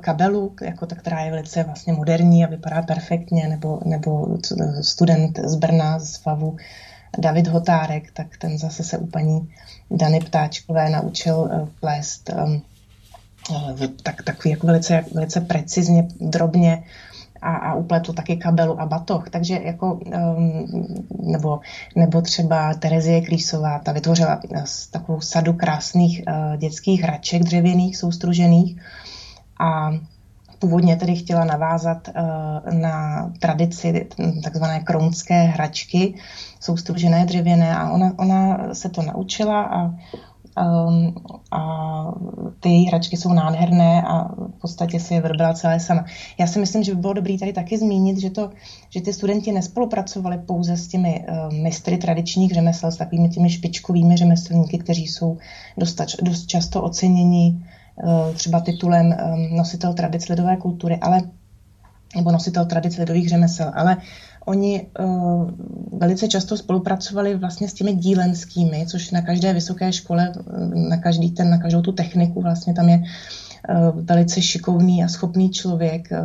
[0.00, 4.38] kabelu, jako ta, která je velice vlastně moderní a vypadá perfektně, nebo, nebo
[4.80, 6.56] student z Brna, z FAVu,
[7.18, 9.54] David Hotárek, tak ten zase se u paní
[9.90, 12.30] Dany Ptáčkové naučil plést
[14.02, 16.84] tak, takový jako velice, velice precizně, drobně
[17.42, 19.30] a, a upletl taky kabelu a batoh.
[19.30, 21.60] Takže jako, um, nebo,
[21.96, 28.80] nebo třeba Terezie Klísová, ta vytvořila eh, takovou sadu krásných uh, dětských hraček dřevěných, soustružených
[29.60, 29.90] a
[30.58, 34.08] původně tedy chtěla navázat uh, na tradici
[34.44, 36.14] takzvané kronské hračky,
[36.60, 39.90] soustružené dřevěné a ona, ona se to naučila a
[40.56, 41.14] Um,
[41.50, 41.60] a
[42.62, 46.04] ty hračky jsou nádherné a v podstatě si je vybrala celé sama.
[46.38, 48.50] Já si myslím, že by bylo dobré tady taky zmínit, že, to,
[48.90, 54.16] že ty studenti nespolupracovali pouze s těmi uh, mistry tradičních řemesel, s takovými těmi špičkovými
[54.16, 55.38] řemeslníky, kteří jsou
[55.78, 57.66] dost, dost často oceněni
[58.04, 61.22] uh, třeba titulem um, nositel tradic lidové kultury, ale
[62.16, 63.96] nebo nositel tradic lidových řemesel, ale
[64.44, 65.50] Oni uh,
[65.98, 71.30] velice často spolupracovali vlastně s těmi dílenskými, což na každé vysoké škole, eh, na, každý
[71.30, 76.18] ten, na každou tu techniku vlastně tam je uh, velice šikovný a schopný člověk, uh,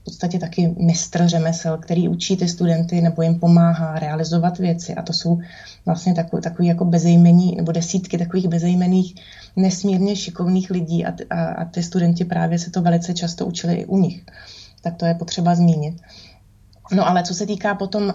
[0.00, 4.94] v podstatě taky mistr řemesel, který učí ty studenty nebo jim pomáhá realizovat věci.
[4.94, 5.38] A to jsou
[5.86, 9.14] vlastně takový, takový jako bezejmení, nebo desítky takových bezejmených,
[9.56, 13.86] nesmírně šikovných lidí a, a, a ty studenti právě se to velice často učili i
[13.86, 14.24] u nich.
[14.82, 16.00] Tak to je potřeba zmínit.
[16.92, 18.12] No ale co se týká potom uh,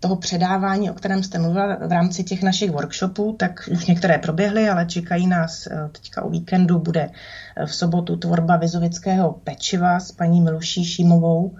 [0.00, 4.68] toho předávání, o kterém jste mluvila v rámci těch našich workshopů, tak už některé proběhly,
[4.68, 10.12] ale čekají nás uh, teďka o víkendu, bude uh, v sobotu tvorba vizovického pečiva s
[10.12, 11.56] paní Miluší Šímovou.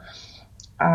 [0.80, 0.90] A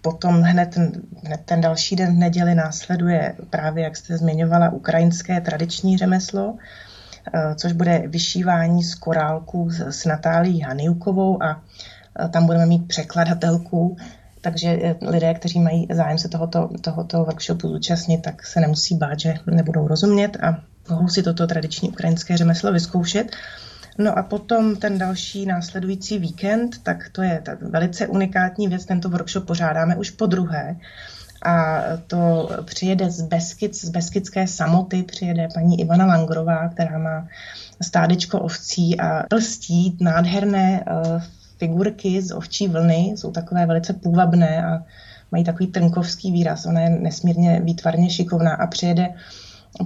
[0.00, 0.76] potom hned,
[1.24, 6.56] hned ten další den v neděli následuje právě, jak jste zmiňovala, ukrajinské tradiční řemeslo,
[7.56, 11.62] což bude vyšívání z korálků s Natálí Haniukovou a
[12.30, 13.96] tam budeme mít překladatelku,
[14.42, 19.20] takže eh, lidé, kteří mají zájem se tohoto, tohoto workshopu zúčastnit, tak se nemusí bát,
[19.20, 23.36] že nebudou rozumět a mohou si toto tradiční ukrajinské řemeslo vyzkoušet.
[23.98, 29.08] No a potom ten další následující víkend, tak to je ta velice unikátní věc, tento
[29.08, 30.76] workshop pořádáme už po druhé.
[31.44, 37.28] A to přijede z, Beskic, z Beskidské samoty, přijede paní Ivana Langrová, která má
[37.82, 41.22] stádečko ovcí a plstí nádherné uh,
[41.62, 44.82] figurky z ovčí vlny, jsou takové velice půvabné a
[45.32, 46.66] mají takový trnkovský výraz.
[46.66, 49.14] Ona je nesmírně výtvarně šikovná a přijede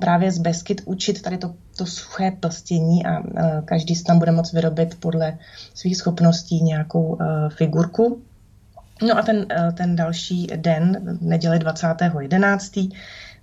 [0.00, 3.24] právě z Beskyt učit tady to, to suché plstění a uh,
[3.64, 5.38] každý si tam bude moct vyrobit podle
[5.74, 8.22] svých schopností nějakou uh, figurku.
[9.08, 12.92] No a ten, uh, ten další den, neděli 20.11.,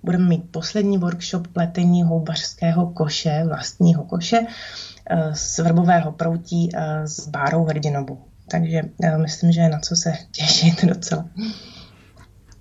[0.02, 4.40] budeme mít poslední workshop pletení houbařského koše, vlastního koše
[5.32, 6.70] z vrbového proutí
[7.04, 8.18] s bárou hrdinobu.
[8.50, 8.82] Takže
[9.16, 11.24] myslím, že je na co se těšit docela.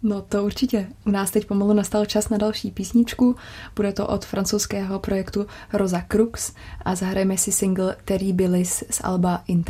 [0.03, 0.87] No to určitě.
[1.05, 3.35] U nás teď pomalu nastal čas na další písničku.
[3.75, 6.53] Bude to od francouzského projektu Rosa Crux
[6.85, 9.63] a zahrajeme si single Terry Billis z Alba In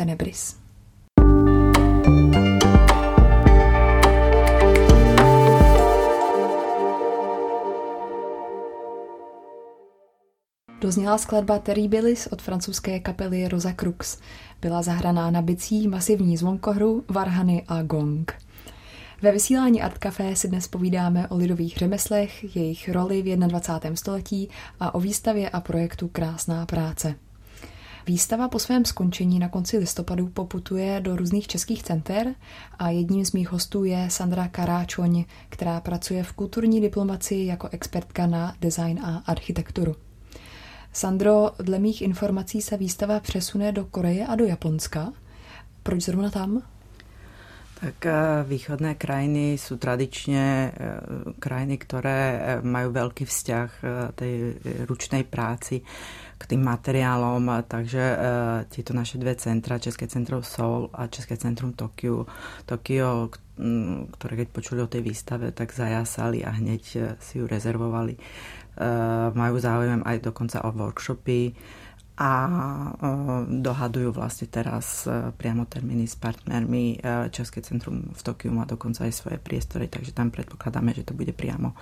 [10.84, 14.18] Dozněla skladba Terry Billis od francouzské kapely Rosa Crux.
[14.62, 18.34] Byla zahraná na bicí, masivní zvonkohru, varhany a gong.
[19.22, 23.96] Ve vysílání Art Café si dnes povídáme o lidových řemeslech, jejich roli v 21.
[23.96, 27.16] století a o výstavě a projektu Krásná práce.
[28.08, 32.36] Výstava po svém skončení na konci listopadu poputuje do různých českých center
[32.80, 38.28] a jedním z mých hostů je Sandra Karáčoň, která pracuje v kulturní diplomaci jako expertka
[38.28, 39.96] na design a architekturu.
[40.94, 45.14] Sandro, dle mých informací se výstava přesune do Koreje a do Japonska.
[45.84, 46.62] Proč zrovna tam?
[47.84, 48.14] Tak eh,
[48.48, 50.72] východné krajiny sú tradične eh,
[51.36, 53.70] krajiny, ktoré eh, majú veľký vzťah
[54.16, 54.34] tej
[54.88, 55.84] ručnej práci
[56.40, 58.04] k tým materiálom, takže
[58.68, 62.28] tieto naše dve centra, České centrum Seoul a České centrum Tokio,
[62.68, 63.32] Tokio,
[64.20, 68.20] ktoré keď počuli o tej výstave, tak zajasali a hneď si ju rezervovali
[69.34, 71.54] majú záujem aj dokonca o workshopy
[72.18, 73.10] a eh,
[73.50, 77.02] dohadujú vlastne teraz eh, priamo termíny s partnermi.
[77.34, 81.34] České centrum v Tokiu má dokonca aj svoje priestory, takže tam predpokladáme, že to bude
[81.34, 81.74] priamo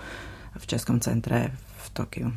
[0.55, 2.27] v Českom centre v Tokiu.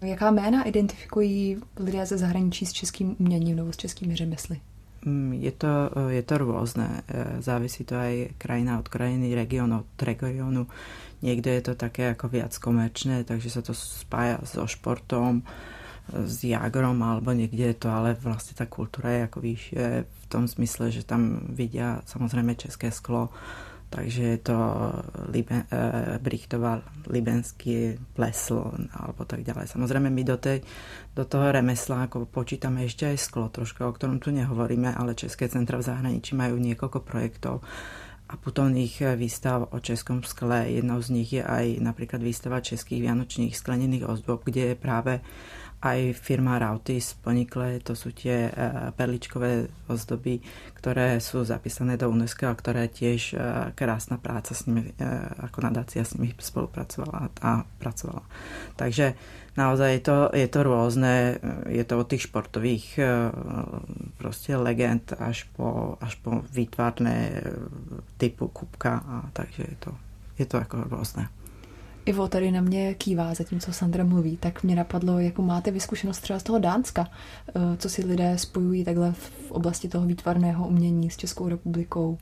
[0.00, 4.60] Jaká jména identifikují lidé ze zahraničí s českým uměním nebo s českými řemesly?
[5.06, 5.72] Mm, je to,
[6.10, 7.06] je to rôzne.
[7.38, 10.66] Závisí to aj krajina od krajiny, region od regionu.
[11.22, 15.46] Niekde je to také ako viac komerčné, takže sa to spája so športom,
[16.10, 20.46] s jagrom, alebo niekde je to, ale vlastne tá kultúra je ako vyššie v tom
[20.46, 23.34] smysle, že tam vidia samozrejme české sklo,
[23.90, 24.56] takže je to
[25.30, 29.70] Liben, e, Brichtová, Libenský plesl alebo tak ďalej.
[29.70, 30.62] Samozrejme my do, tej,
[31.14, 35.46] do toho remesla ako počítame ešte aj sklo troška, o ktorom tu nehovoríme, ale České
[35.46, 37.62] centra v zahraničí majú niekoľko projektov,
[38.26, 40.66] a putovných eh, výstav o českom skle.
[40.66, 45.22] Jednou z nich je aj napríklad výstava českých vianočných sklenených ozdob, kde je práve
[45.86, 48.50] aj firma Rautis ponikle, to sú tie
[48.98, 50.42] perličkové ozdoby,
[50.74, 53.38] ktoré sú zapísané do UNESCO a ktoré tiež
[53.78, 54.90] krásna práca s nimi,
[55.46, 58.26] ako nadácia s nimi spolupracovala a pracovala.
[58.74, 59.14] Takže
[59.54, 61.14] naozaj je to, je to rôzne,
[61.70, 62.86] je to od tých športových
[64.18, 67.46] proste legend až po, až po výtvarné
[68.18, 69.92] typu kubka a takže je to,
[70.36, 71.30] je to ako rôzne.
[72.06, 76.38] Ivo tady na mě kývá, zatímco Sandra mluví, tak mě napadlo, jakou máte vyskušenost třeba
[76.38, 77.08] z toho Dánska,
[77.48, 82.18] eh, co si lidé spojují takhle v oblasti toho výtvarného umění s Českou republikou.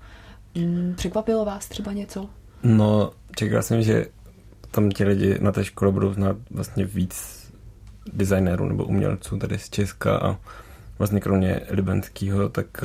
[0.55, 2.29] Mm, překvapilo vás třeba něco?
[2.63, 4.07] No, čekal jsem, že
[4.71, 7.45] tam ti lidi na té škole budou znát vlastně víc
[8.13, 10.37] designérů nebo umělců tady z Česka a
[10.99, 12.85] vlastně kromě Libenského, tak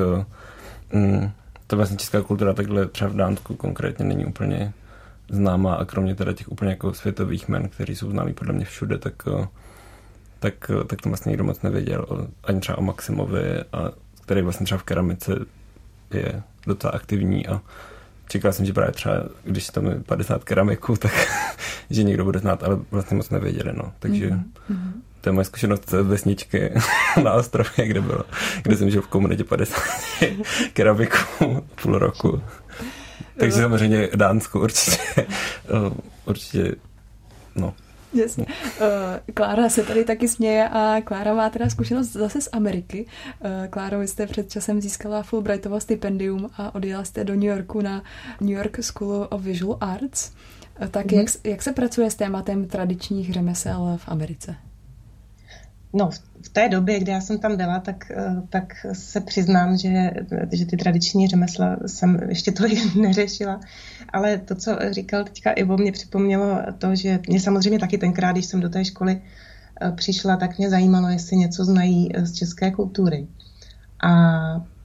[0.94, 1.32] mm,
[1.68, 4.74] to vlastně česká kultura takhle třeba v Dánsku konkrétně není úplně
[5.32, 8.98] známá a kromě teda těch úplně jako světových men, kteří jsou známí podle mě všude,
[8.98, 9.48] tak, eh,
[10.39, 12.28] tak, eh, tak to vlastně nikdo moc nevěděl.
[12.44, 15.36] Ani třeba o Maximovi, a, který vlastně třeba v keramice
[16.13, 17.62] je docela aktivní a
[18.30, 21.12] čekal jsem, že právě třeba, když tam je 50 keramiků, tak
[21.89, 23.94] že někdo bude znát, ale vlastně moc nevěděli, no.
[24.00, 24.92] Takže mm-hmm.
[25.22, 26.74] to je moje zkušenost z vesničky
[27.24, 28.24] na ostrově, kde bylo,
[28.63, 29.84] kde jsem žil v komunitě 50
[30.74, 32.42] keramiků půl roku.
[33.39, 35.25] Takže samozřejmě Dánsko určitě, eh,
[36.25, 36.75] určitě,
[37.56, 37.73] no.
[38.13, 38.45] Jasně.
[38.45, 43.06] Uh, Klára se tady taky směje a Klára má teda zkušenost zase z Ameriky.
[43.06, 47.82] Uh, Kláro, vy jste před časem získala Fulbrightovo stipendium a odjela jste do New Yorku
[47.82, 48.04] na
[48.41, 50.32] New York School of Visual Arts.
[50.82, 51.17] Uh, tak mm-hmm.
[51.17, 54.56] jak, jak se pracuje s tématem tradičních řemesel v Americe?
[55.93, 56.10] No,
[56.45, 60.12] v té době, kdy já jsem tam byla, tak, eh, tak se přiznám, že,
[60.52, 63.60] že ty tradiční řemesla jsem ještě tolik neřešila,
[64.13, 68.45] ale to, co říkal teďka Ivo, mě připomnělo to, že mě samozřejmě taky tenkrát, když
[68.45, 69.21] jsem do té školy
[69.82, 73.28] eh, přišla, tak mě zajímalo, jestli něco znají eh, z české kultury.
[74.04, 74.12] A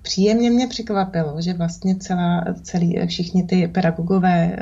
[0.03, 4.57] příjemně mě překvapilo, že vlastně celá, celý, všichni ty pedagogové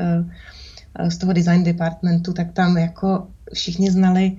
[1.08, 4.36] z toho design departmentu, tak tam jako všichni znali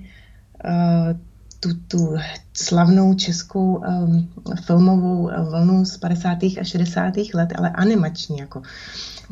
[1.64, 2.16] tu, tu
[2.52, 4.28] slavnou českou um,
[4.64, 6.38] filmovou vlnu z 50.
[6.42, 7.14] a 60.
[7.34, 8.38] let, ale animační.
[8.38, 8.62] Jako.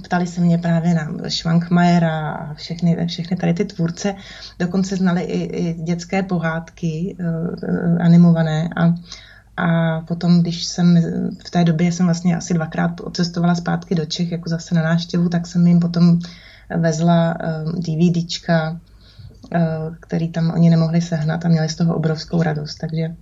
[0.04, 4.14] Ptali se mě právě na Schwankmajera a všechny, všechny tady ty tvůrce.
[4.58, 8.94] Dokonce znali i, i dětské pohádky uh, animované a
[9.56, 11.02] a potom, když jsem
[11.46, 15.28] v té době jsem vlastně asi dvakrát odcestovala zpátky do Čech, jako zase na návštěvu,
[15.28, 16.18] tak jsem jim potom
[16.76, 18.80] vezla um, DVDčka
[20.00, 22.74] který tam oni nemohli sehnat a měli z toho obrovskou radost.
[22.74, 23.14] Takže,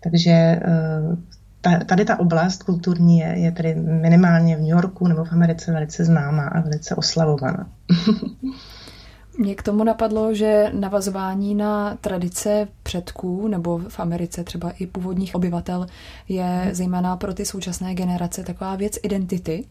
[0.00, 5.32] takže eh, tady ta oblast kulturní je, je tedy minimálně v New Yorku nebo v
[5.32, 7.66] Americe velice známá a velice oslavovaná.
[9.38, 15.34] Mě k tomu napadlo, že navazování na tradice předků nebo v Americe třeba i původních
[15.34, 15.86] obyvatel
[16.28, 19.64] je zejména pro ty současné generace taková věc identity.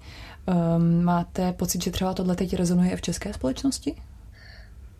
[0.78, 3.95] Um, máte pocit, že třeba tohle teď rezonuje v české společnosti?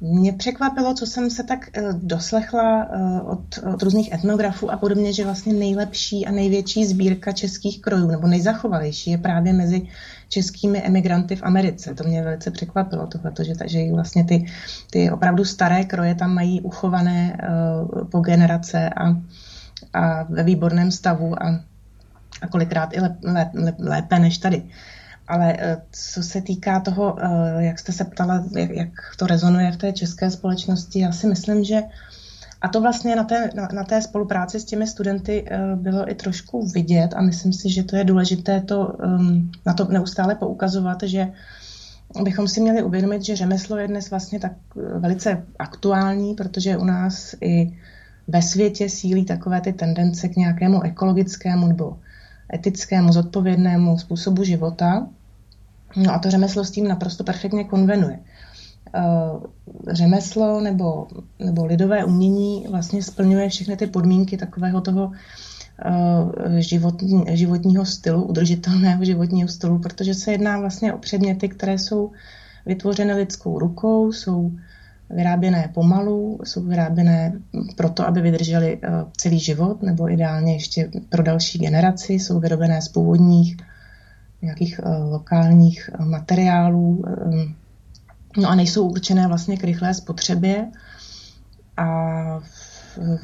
[0.03, 5.13] Mě překvapilo, co jsem se tak eh, doslechla eh, od, od různých etnografů a podobně,
[5.13, 9.87] že vlastně nejlepší a největší sbírka českých krojů, nebo nejzachovalejší, je právě mezi
[10.29, 11.95] českými emigranty v Americe.
[11.95, 14.45] To mě velice překvapilo, tohleto, že, že vlastně ty,
[14.91, 19.09] ty opravdu staré kroje tam mají uchované uh, po generace a,
[19.93, 21.61] a ve výborném stavu a,
[22.41, 24.63] a kolikrát i lep, lep, lépe než tady.
[25.27, 29.77] Ale eh, co se týká toho, eh, jak jste se ptala, jak, to rezonuje v
[29.77, 31.81] té české společnosti, já si myslím, že
[32.62, 36.15] a to vlastně na té, na, na té spolupráci s těmi studenty eh, bylo i
[36.15, 41.03] trošku vidět a myslím si, že to je důležité to, ehm, na to neustále poukazovat,
[41.03, 41.27] že
[42.23, 47.36] bychom si měli uvědomit, že řemeslo je dnes vlastně tak velice aktuální, protože u nás
[47.41, 47.77] i
[48.27, 51.97] ve světě sílí takové ty tendence k nějakému ekologickému nebo
[52.53, 55.07] etickému, zodpovědnému způsobu života.
[55.95, 58.19] No a to řemeslo s tím naprosto perfektně konvenuje.
[58.95, 59.01] Eh,
[59.91, 61.07] řemeslo nebo,
[61.39, 65.11] nebo lidové umění vlastně splňuje všechny ty podmínky takového toho
[65.85, 72.11] eh, životní, životního stylu, udržitelného životního stylu, protože se jedná vlastně o předměty, které jsou
[72.65, 74.51] vytvořeny lidskou rukou, jsou
[75.14, 77.34] vyráběné pomalu, jsou vyráběné
[77.76, 82.88] proto, aby vydržely eh, celý život, nebo ideálně ještě pro další generaci, jsou vyrobené z
[82.88, 83.57] původních
[84.41, 87.03] nějakých eh, lokálních eh, materiálů,
[88.38, 90.68] no a nejsou určené vlastně k rychlé spotřebě
[91.78, 92.39] a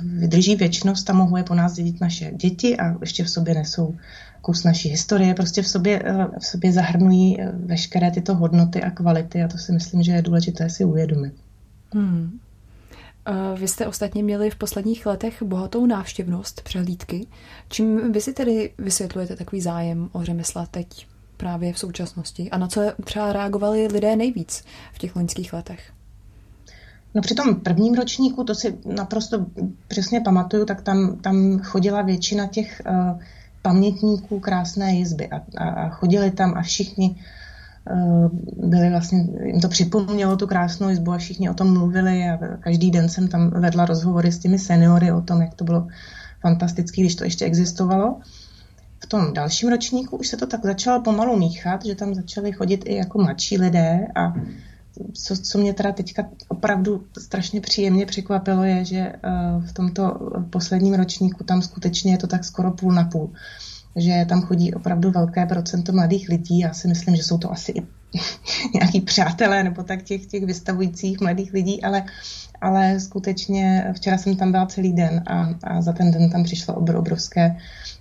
[0.02, 3.96] vydrží věčnost a mohou je po nás dědit naše děti a ještě v sobě nesou
[4.42, 6.04] kus naší historie, prostě v sobě,
[6.40, 10.70] v sobě zahrnují veškeré tyto hodnoty a kvality a to si myslím, že je důležité
[10.70, 11.34] si uvědomit.
[11.94, 12.40] Hmm.
[13.56, 17.28] Vy jste ostatně měli v posledních letech bohatou návštěvnost přehlídky.
[17.70, 21.08] Čím vy si tedy vysvětlujete takový zájem o řemesla teď
[21.38, 22.50] právě v současnosti?
[22.50, 24.64] A na co třeba reagovali lidé nejvíc
[24.94, 25.92] v těch loňských letech?
[27.16, 29.46] No při tom prvním ročníku, to si naprosto
[29.88, 33.22] přesně pamatuju, tak tam, tam chodila většina těch uh,
[33.62, 37.16] pamětníků krásné jizby a, a, chodili tam a všichni
[38.58, 42.92] byli vlastně, jim to připomnělo tu krásnou jizbu a všichni o tom mluvili a každý
[42.92, 45.88] den jsem tam vedla rozhovory s těmi seniory o tom, jak to bylo
[46.42, 48.20] fantastické, když to ještě existovalo.
[49.00, 52.84] V tom dalším ročníku už se to tak začalo pomalu míchat, že tam začali chodit
[52.86, 54.34] i jako mladší lidé a
[55.14, 59.20] co, co mě teda teďka opravdu strašně příjemně překvapilo, je, že eh,
[59.60, 63.34] v tomto posledním ročníku tam skutečně je to tak skoro půl na půl.
[63.98, 66.60] Že tam chodí opravdu velké procento mladých lidí.
[66.60, 67.82] Já si myslím, že jsou to asi i
[68.74, 72.04] nějaký přátelé nebo tak těch, těch vystavujících mladých lidí, ale,
[72.62, 76.74] ale skutečně včera jsem tam byla celý den a, a za ten den tam přišlo
[76.74, 77.58] obrovské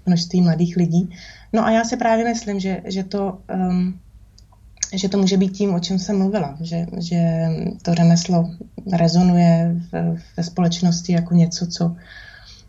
[0.06, 1.10] množství mladých lidí.
[1.52, 4.00] No a já si právě myslím, že, že to um,
[4.92, 7.48] že to může být tím, o čem jsem mluvila, že, že
[7.82, 8.50] to řemeslo
[8.92, 9.76] rezonuje
[10.36, 11.96] ve společnosti jako něco, co,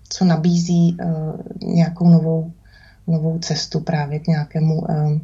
[0.10, 2.52] co nabízí uh, nějakou novou,
[3.08, 5.22] novou cestu právě k nějakému um,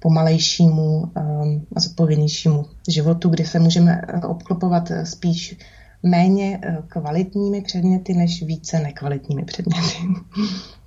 [0.00, 5.56] pomalejšímu um, a zodpovědnějšímu životu, kde se můžeme obklopovat spíš
[6.02, 9.98] méně kvalitními předměty než více nekvalitními předměty.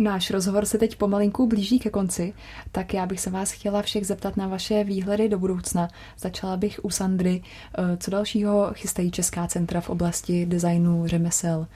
[0.00, 2.32] Náš rozhovor se teď pomalinku blíží ke konci,
[2.72, 5.88] tak já bych se vás chtěla všech zeptat na vaše výhledy do budoucna.
[6.18, 7.42] Začala bych u Sandry.
[7.78, 11.66] Eh, co dalšího chystají Česká centra v oblasti designu, řemesel,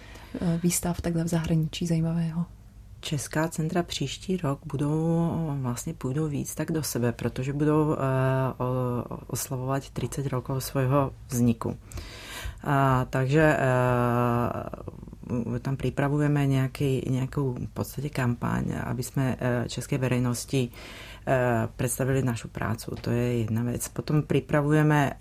[0.40, 2.44] eh, výstav takhle v zahraničí zajímavého?
[3.00, 5.30] Česká centra příští rok budou
[5.60, 7.96] vlastně půjdou víc tak do sebe, protože budou uh,
[9.26, 11.76] oslavovat 30 rokov svého vzniku.
[12.64, 13.56] A, takže
[15.46, 21.32] uh, tam připravujeme nějaký, nějakou v podstatě kampaň, aby jsme uh, české verejnosti uh,
[21.76, 22.94] představili našu prácu.
[23.00, 23.88] To je jedna věc.
[23.88, 25.12] Potom připravujeme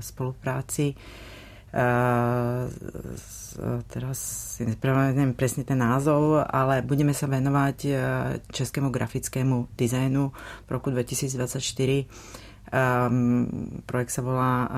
[0.00, 0.94] spolupráci
[3.92, 4.18] teraz
[4.56, 7.78] si neviem presne ten názov, ale budeme sa venovať
[8.48, 10.22] českému grafickému dizajnu
[10.64, 12.08] v roku 2024
[12.66, 13.46] Um,
[13.86, 14.74] projekt sa volá uh,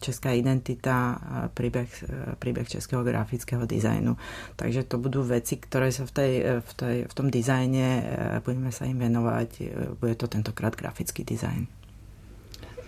[0.00, 4.16] Česká identita, uh, príbeh, uh, príbeh českého grafického dizajnu.
[4.56, 6.32] Takže to budú veci, ktoré sa v, tej,
[6.64, 8.04] v, tej, v tom dizajne uh,
[8.40, 9.50] budeme sa im venovať.
[9.60, 11.68] Uh, bude to tentokrát grafický dizajn.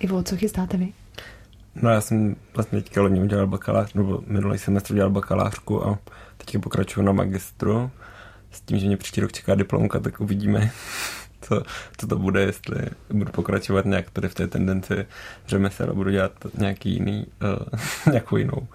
[0.01, 0.89] Ivo, co chystáte vy?
[1.83, 5.99] No já jsem vlastně teďka loni udělal bakalář, nebo minulý semestr udělal bakalářku a
[6.37, 7.91] teďka pokračuju na magistru
[8.51, 10.71] s tím, že mě příští rok čeká diplomka, tak uvidíme,
[11.41, 11.63] co,
[11.97, 12.77] co to bude, jestli
[13.11, 15.07] budu pokračovat nějak tady v té tendenci
[15.47, 17.79] řemesel a budu dělat nějaký jiný, uh,
[18.13, 18.69] nějakou jinou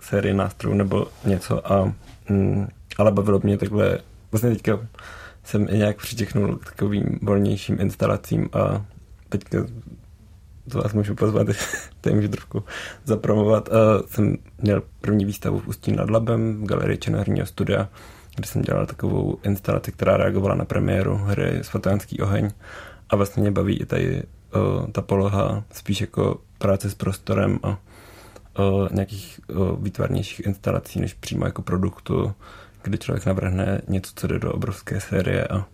[0.00, 1.72] sérii nástrojů nebo něco.
[1.72, 1.92] A,
[2.28, 2.68] mm,
[2.98, 3.98] ale bavilo mě takhle,
[4.32, 4.78] vlastně teďka
[5.44, 8.84] jsem i nějak přitěchnul k takovým volnějším instalacím a
[9.28, 9.58] teďka
[10.68, 11.46] to vás můžu pozvat,
[12.00, 12.64] to můžu trošku
[13.04, 13.68] zapromovat.
[13.68, 17.88] Uh, jsem měl první výstavu v Ústí nad Labem v galerii Černohorního studia
[18.38, 22.50] kde jsem dělal takovou instalaci, která reagovala na premiéru hry Svatánský oheň
[23.10, 27.68] a vlastně mě baví i tady uh, ta poloha spíš jako práce s prostorem a
[27.68, 32.34] uh, nějakých uh, výtvarnějších instalací, než přímo jako produktu,
[32.82, 35.66] kdy člověk navrhne něco, co jde do obrovské série a,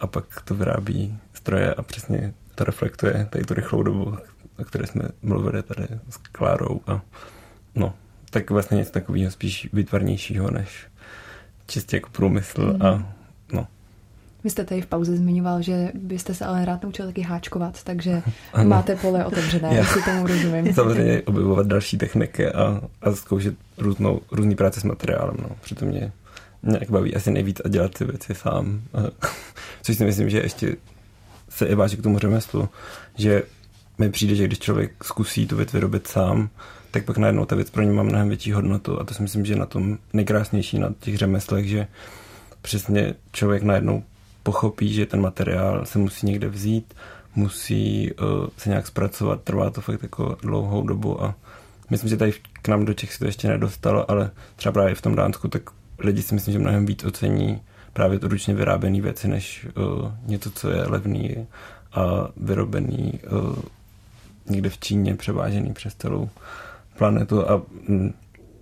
[0.00, 4.16] a pak to vyrábí stroje a přesně to reflektuje tady tu rychlou dobu,
[4.60, 7.00] o které jsme mluvili tady s Klárou a
[7.74, 7.94] no,
[8.30, 10.86] tak vlastně něco takového spíš výtvarnějšího, než
[11.66, 12.82] čistě jako průmysl mm.
[12.82, 13.12] a
[13.52, 13.66] no.
[14.44, 18.22] Vy jste tady v pauze zmiňoval, že byste se ale rád naučil taky háčkovat, takže
[18.52, 18.68] ano.
[18.68, 19.84] máte pole otevřené, Já.
[19.84, 20.72] si tomu rozumím.
[20.74, 25.36] Samozřejmě objevovat další techniky a, a zkoušet různou, různý práce s materiálem.
[25.42, 25.48] No.
[25.60, 26.12] Přitom mě
[26.62, 28.82] nějak baví asi nejvíc a dělat ty věci sám.
[29.82, 30.76] Což si myslím, že ještě
[31.48, 32.68] se i váží k tomu řemeslu,
[33.16, 33.42] že
[34.00, 36.48] mi přijde, že když člověk zkusí tu věc vyrobit sám,
[36.90, 39.00] tak pak najednou ta věc pro ně má mnohem větší hodnotu.
[39.00, 41.86] A to si myslím, že je na tom nejkrásnější na těch řemeslech, že
[42.62, 44.02] přesně člověk najednou
[44.42, 46.94] pochopí, že ten materiál se musí někde vzít,
[47.34, 51.24] musí uh, se nějak zpracovat, trvá to fakt jako dlouhou dobu.
[51.24, 51.34] A
[51.90, 52.32] myslím, že tady
[52.62, 55.62] k nám do Čech se to ještě nedostalo, ale třeba právě v tom Dánsku, tak
[55.98, 57.60] lidi si myslím, že mnohem víc ocení
[57.92, 61.46] právě to ručně vyráběné věci, než uh, něco, co je levný
[61.92, 63.56] a vyrobený uh,
[64.48, 66.28] někde v Číně, převážený přes celou
[66.98, 68.12] planetu a mm,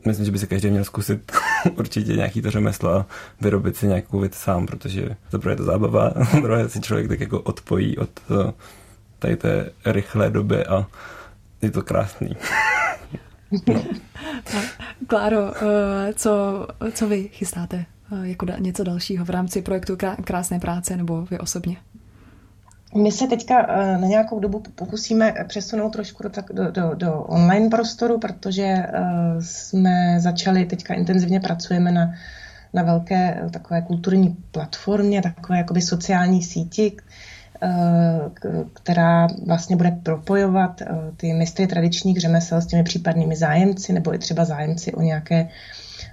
[0.06, 1.32] myslím, že by se každý měl zkusit
[1.76, 3.06] určitě nějaký to řemeslo a
[3.40, 6.12] vyrobit si nějakou věc sám, protože to je to zábava,
[6.42, 8.52] druhé si člověk tak jako odpojí od eh,
[9.18, 10.86] tady té rychlé doby a
[11.62, 12.36] je to krásný.
[13.68, 13.84] No.
[15.06, 15.38] Kláro,
[16.14, 17.84] co, co vy chystáte
[18.22, 21.76] jako něco dalšího v rámci projektu Krásné práce nebo vy osobně?
[22.94, 23.66] My se teďka
[23.96, 28.86] na nějakou dobu pokusíme přesunout trošku do, do, do, do online prostoru, protože
[29.40, 32.12] jsme začali, teďka intenzivně pracujeme na
[32.74, 36.96] na velké takové kulturní platformě, takové jakoby sociální síti,
[37.62, 37.68] eh,
[38.72, 40.86] která vlastně bude propojovat eh,
[41.16, 45.48] ty mistry tradičních řemesel s těmi případnými zájemci nebo i třeba zájemci o nějaké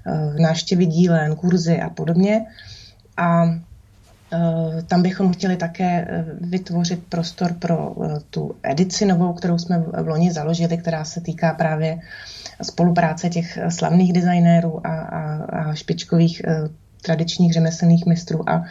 [0.07, 2.45] eh, návštěvy dílen, kurzy a podobně.
[3.17, 3.45] A
[4.88, 6.08] tam bychom chtěli také
[6.42, 7.96] vytvořit prostor pro
[8.30, 12.00] tu edici novou, kterou jsme v loni založili, která se týká právě
[12.62, 16.70] spolupráce těch slavných designérů a, a, a špičkových eh,
[17.02, 18.64] tradičních řemeslných mistrů a,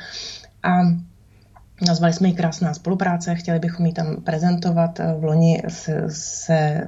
[0.62, 0.82] a
[1.86, 5.00] Nazvali jsme ji Krásná spolupráce, chtěli bychom ji tam prezentovat.
[5.18, 6.84] V loni se, se,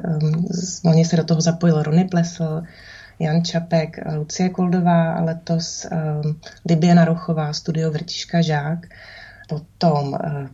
[0.81, 2.63] v loni se do toho zapojil Rony Plesl,
[3.19, 8.87] Jan Čapek, Lucie Koldová a letos um, Libě Naruchová, studio Vrtiška Žák,
[9.49, 10.47] potom uh,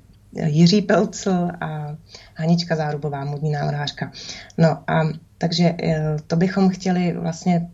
[0.46, 1.96] Jiří Pelcl a
[2.34, 4.12] Hanička Zárubová, modní návrhářka.
[4.58, 5.02] No a
[5.38, 7.68] takže eh, to bychom chtěli vlastně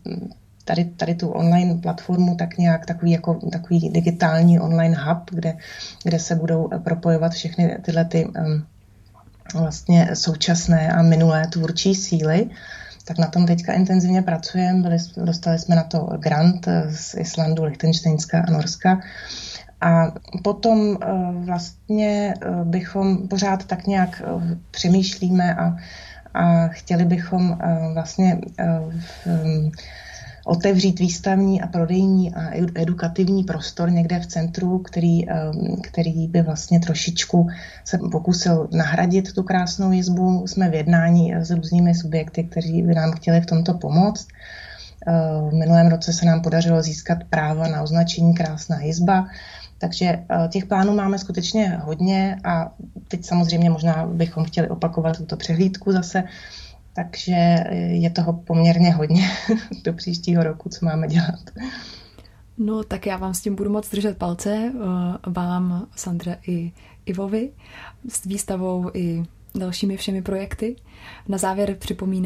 [0.65, 5.57] tady, tady tu online platformu tak nějak takový, jako, takový digitální online hub, kde,
[6.03, 8.65] kde se budou propojovat všechny tyhle ty um,
[9.53, 12.49] vlastně současné a minulé tvůrčí síly.
[13.09, 14.97] Tak na tom teďka intenzivně pracujeme.
[15.17, 19.01] dostali jsme na to grant z Islandu, Lichtensteinska a Norska.
[19.81, 20.11] A
[20.43, 20.97] potom uh,
[21.45, 24.21] vlastně uh, bychom pořád tak nějak
[24.71, 25.75] přemýšlíme a
[26.33, 28.81] a chtěli bychom eh, vlastně eh,
[30.45, 35.25] otevřít výstavní a prodejní a edukativní prostor někde v centru, který,
[35.81, 37.47] který by vlastně trošičku
[37.85, 40.47] se pokusil nahradit tu krásnou jizbu.
[40.47, 44.27] Jsme v jednání s různými subjekty, kteří by nám chtěli v tomto pomoct.
[45.49, 49.27] V minulém roce se nám podařilo získat práva na označení Krásná jizba.
[49.79, 52.71] Takže eh, těch plánů máme skutečně hodně a
[53.07, 56.23] teď samozřejmě možná bychom chtěli opakovat tuto přehlídku zase,
[56.93, 59.29] takže je toho poměrně hodně
[59.83, 61.39] do příštího roku, co máme dělat.
[62.57, 66.71] No tak já vám s tím budu moc držet palce, eh, vám, Sandra i
[67.05, 67.51] Ivovi,
[68.09, 69.23] s výstavou i
[69.55, 70.75] dalšími všemi projekty.
[71.27, 72.09] Na závěr připomínám,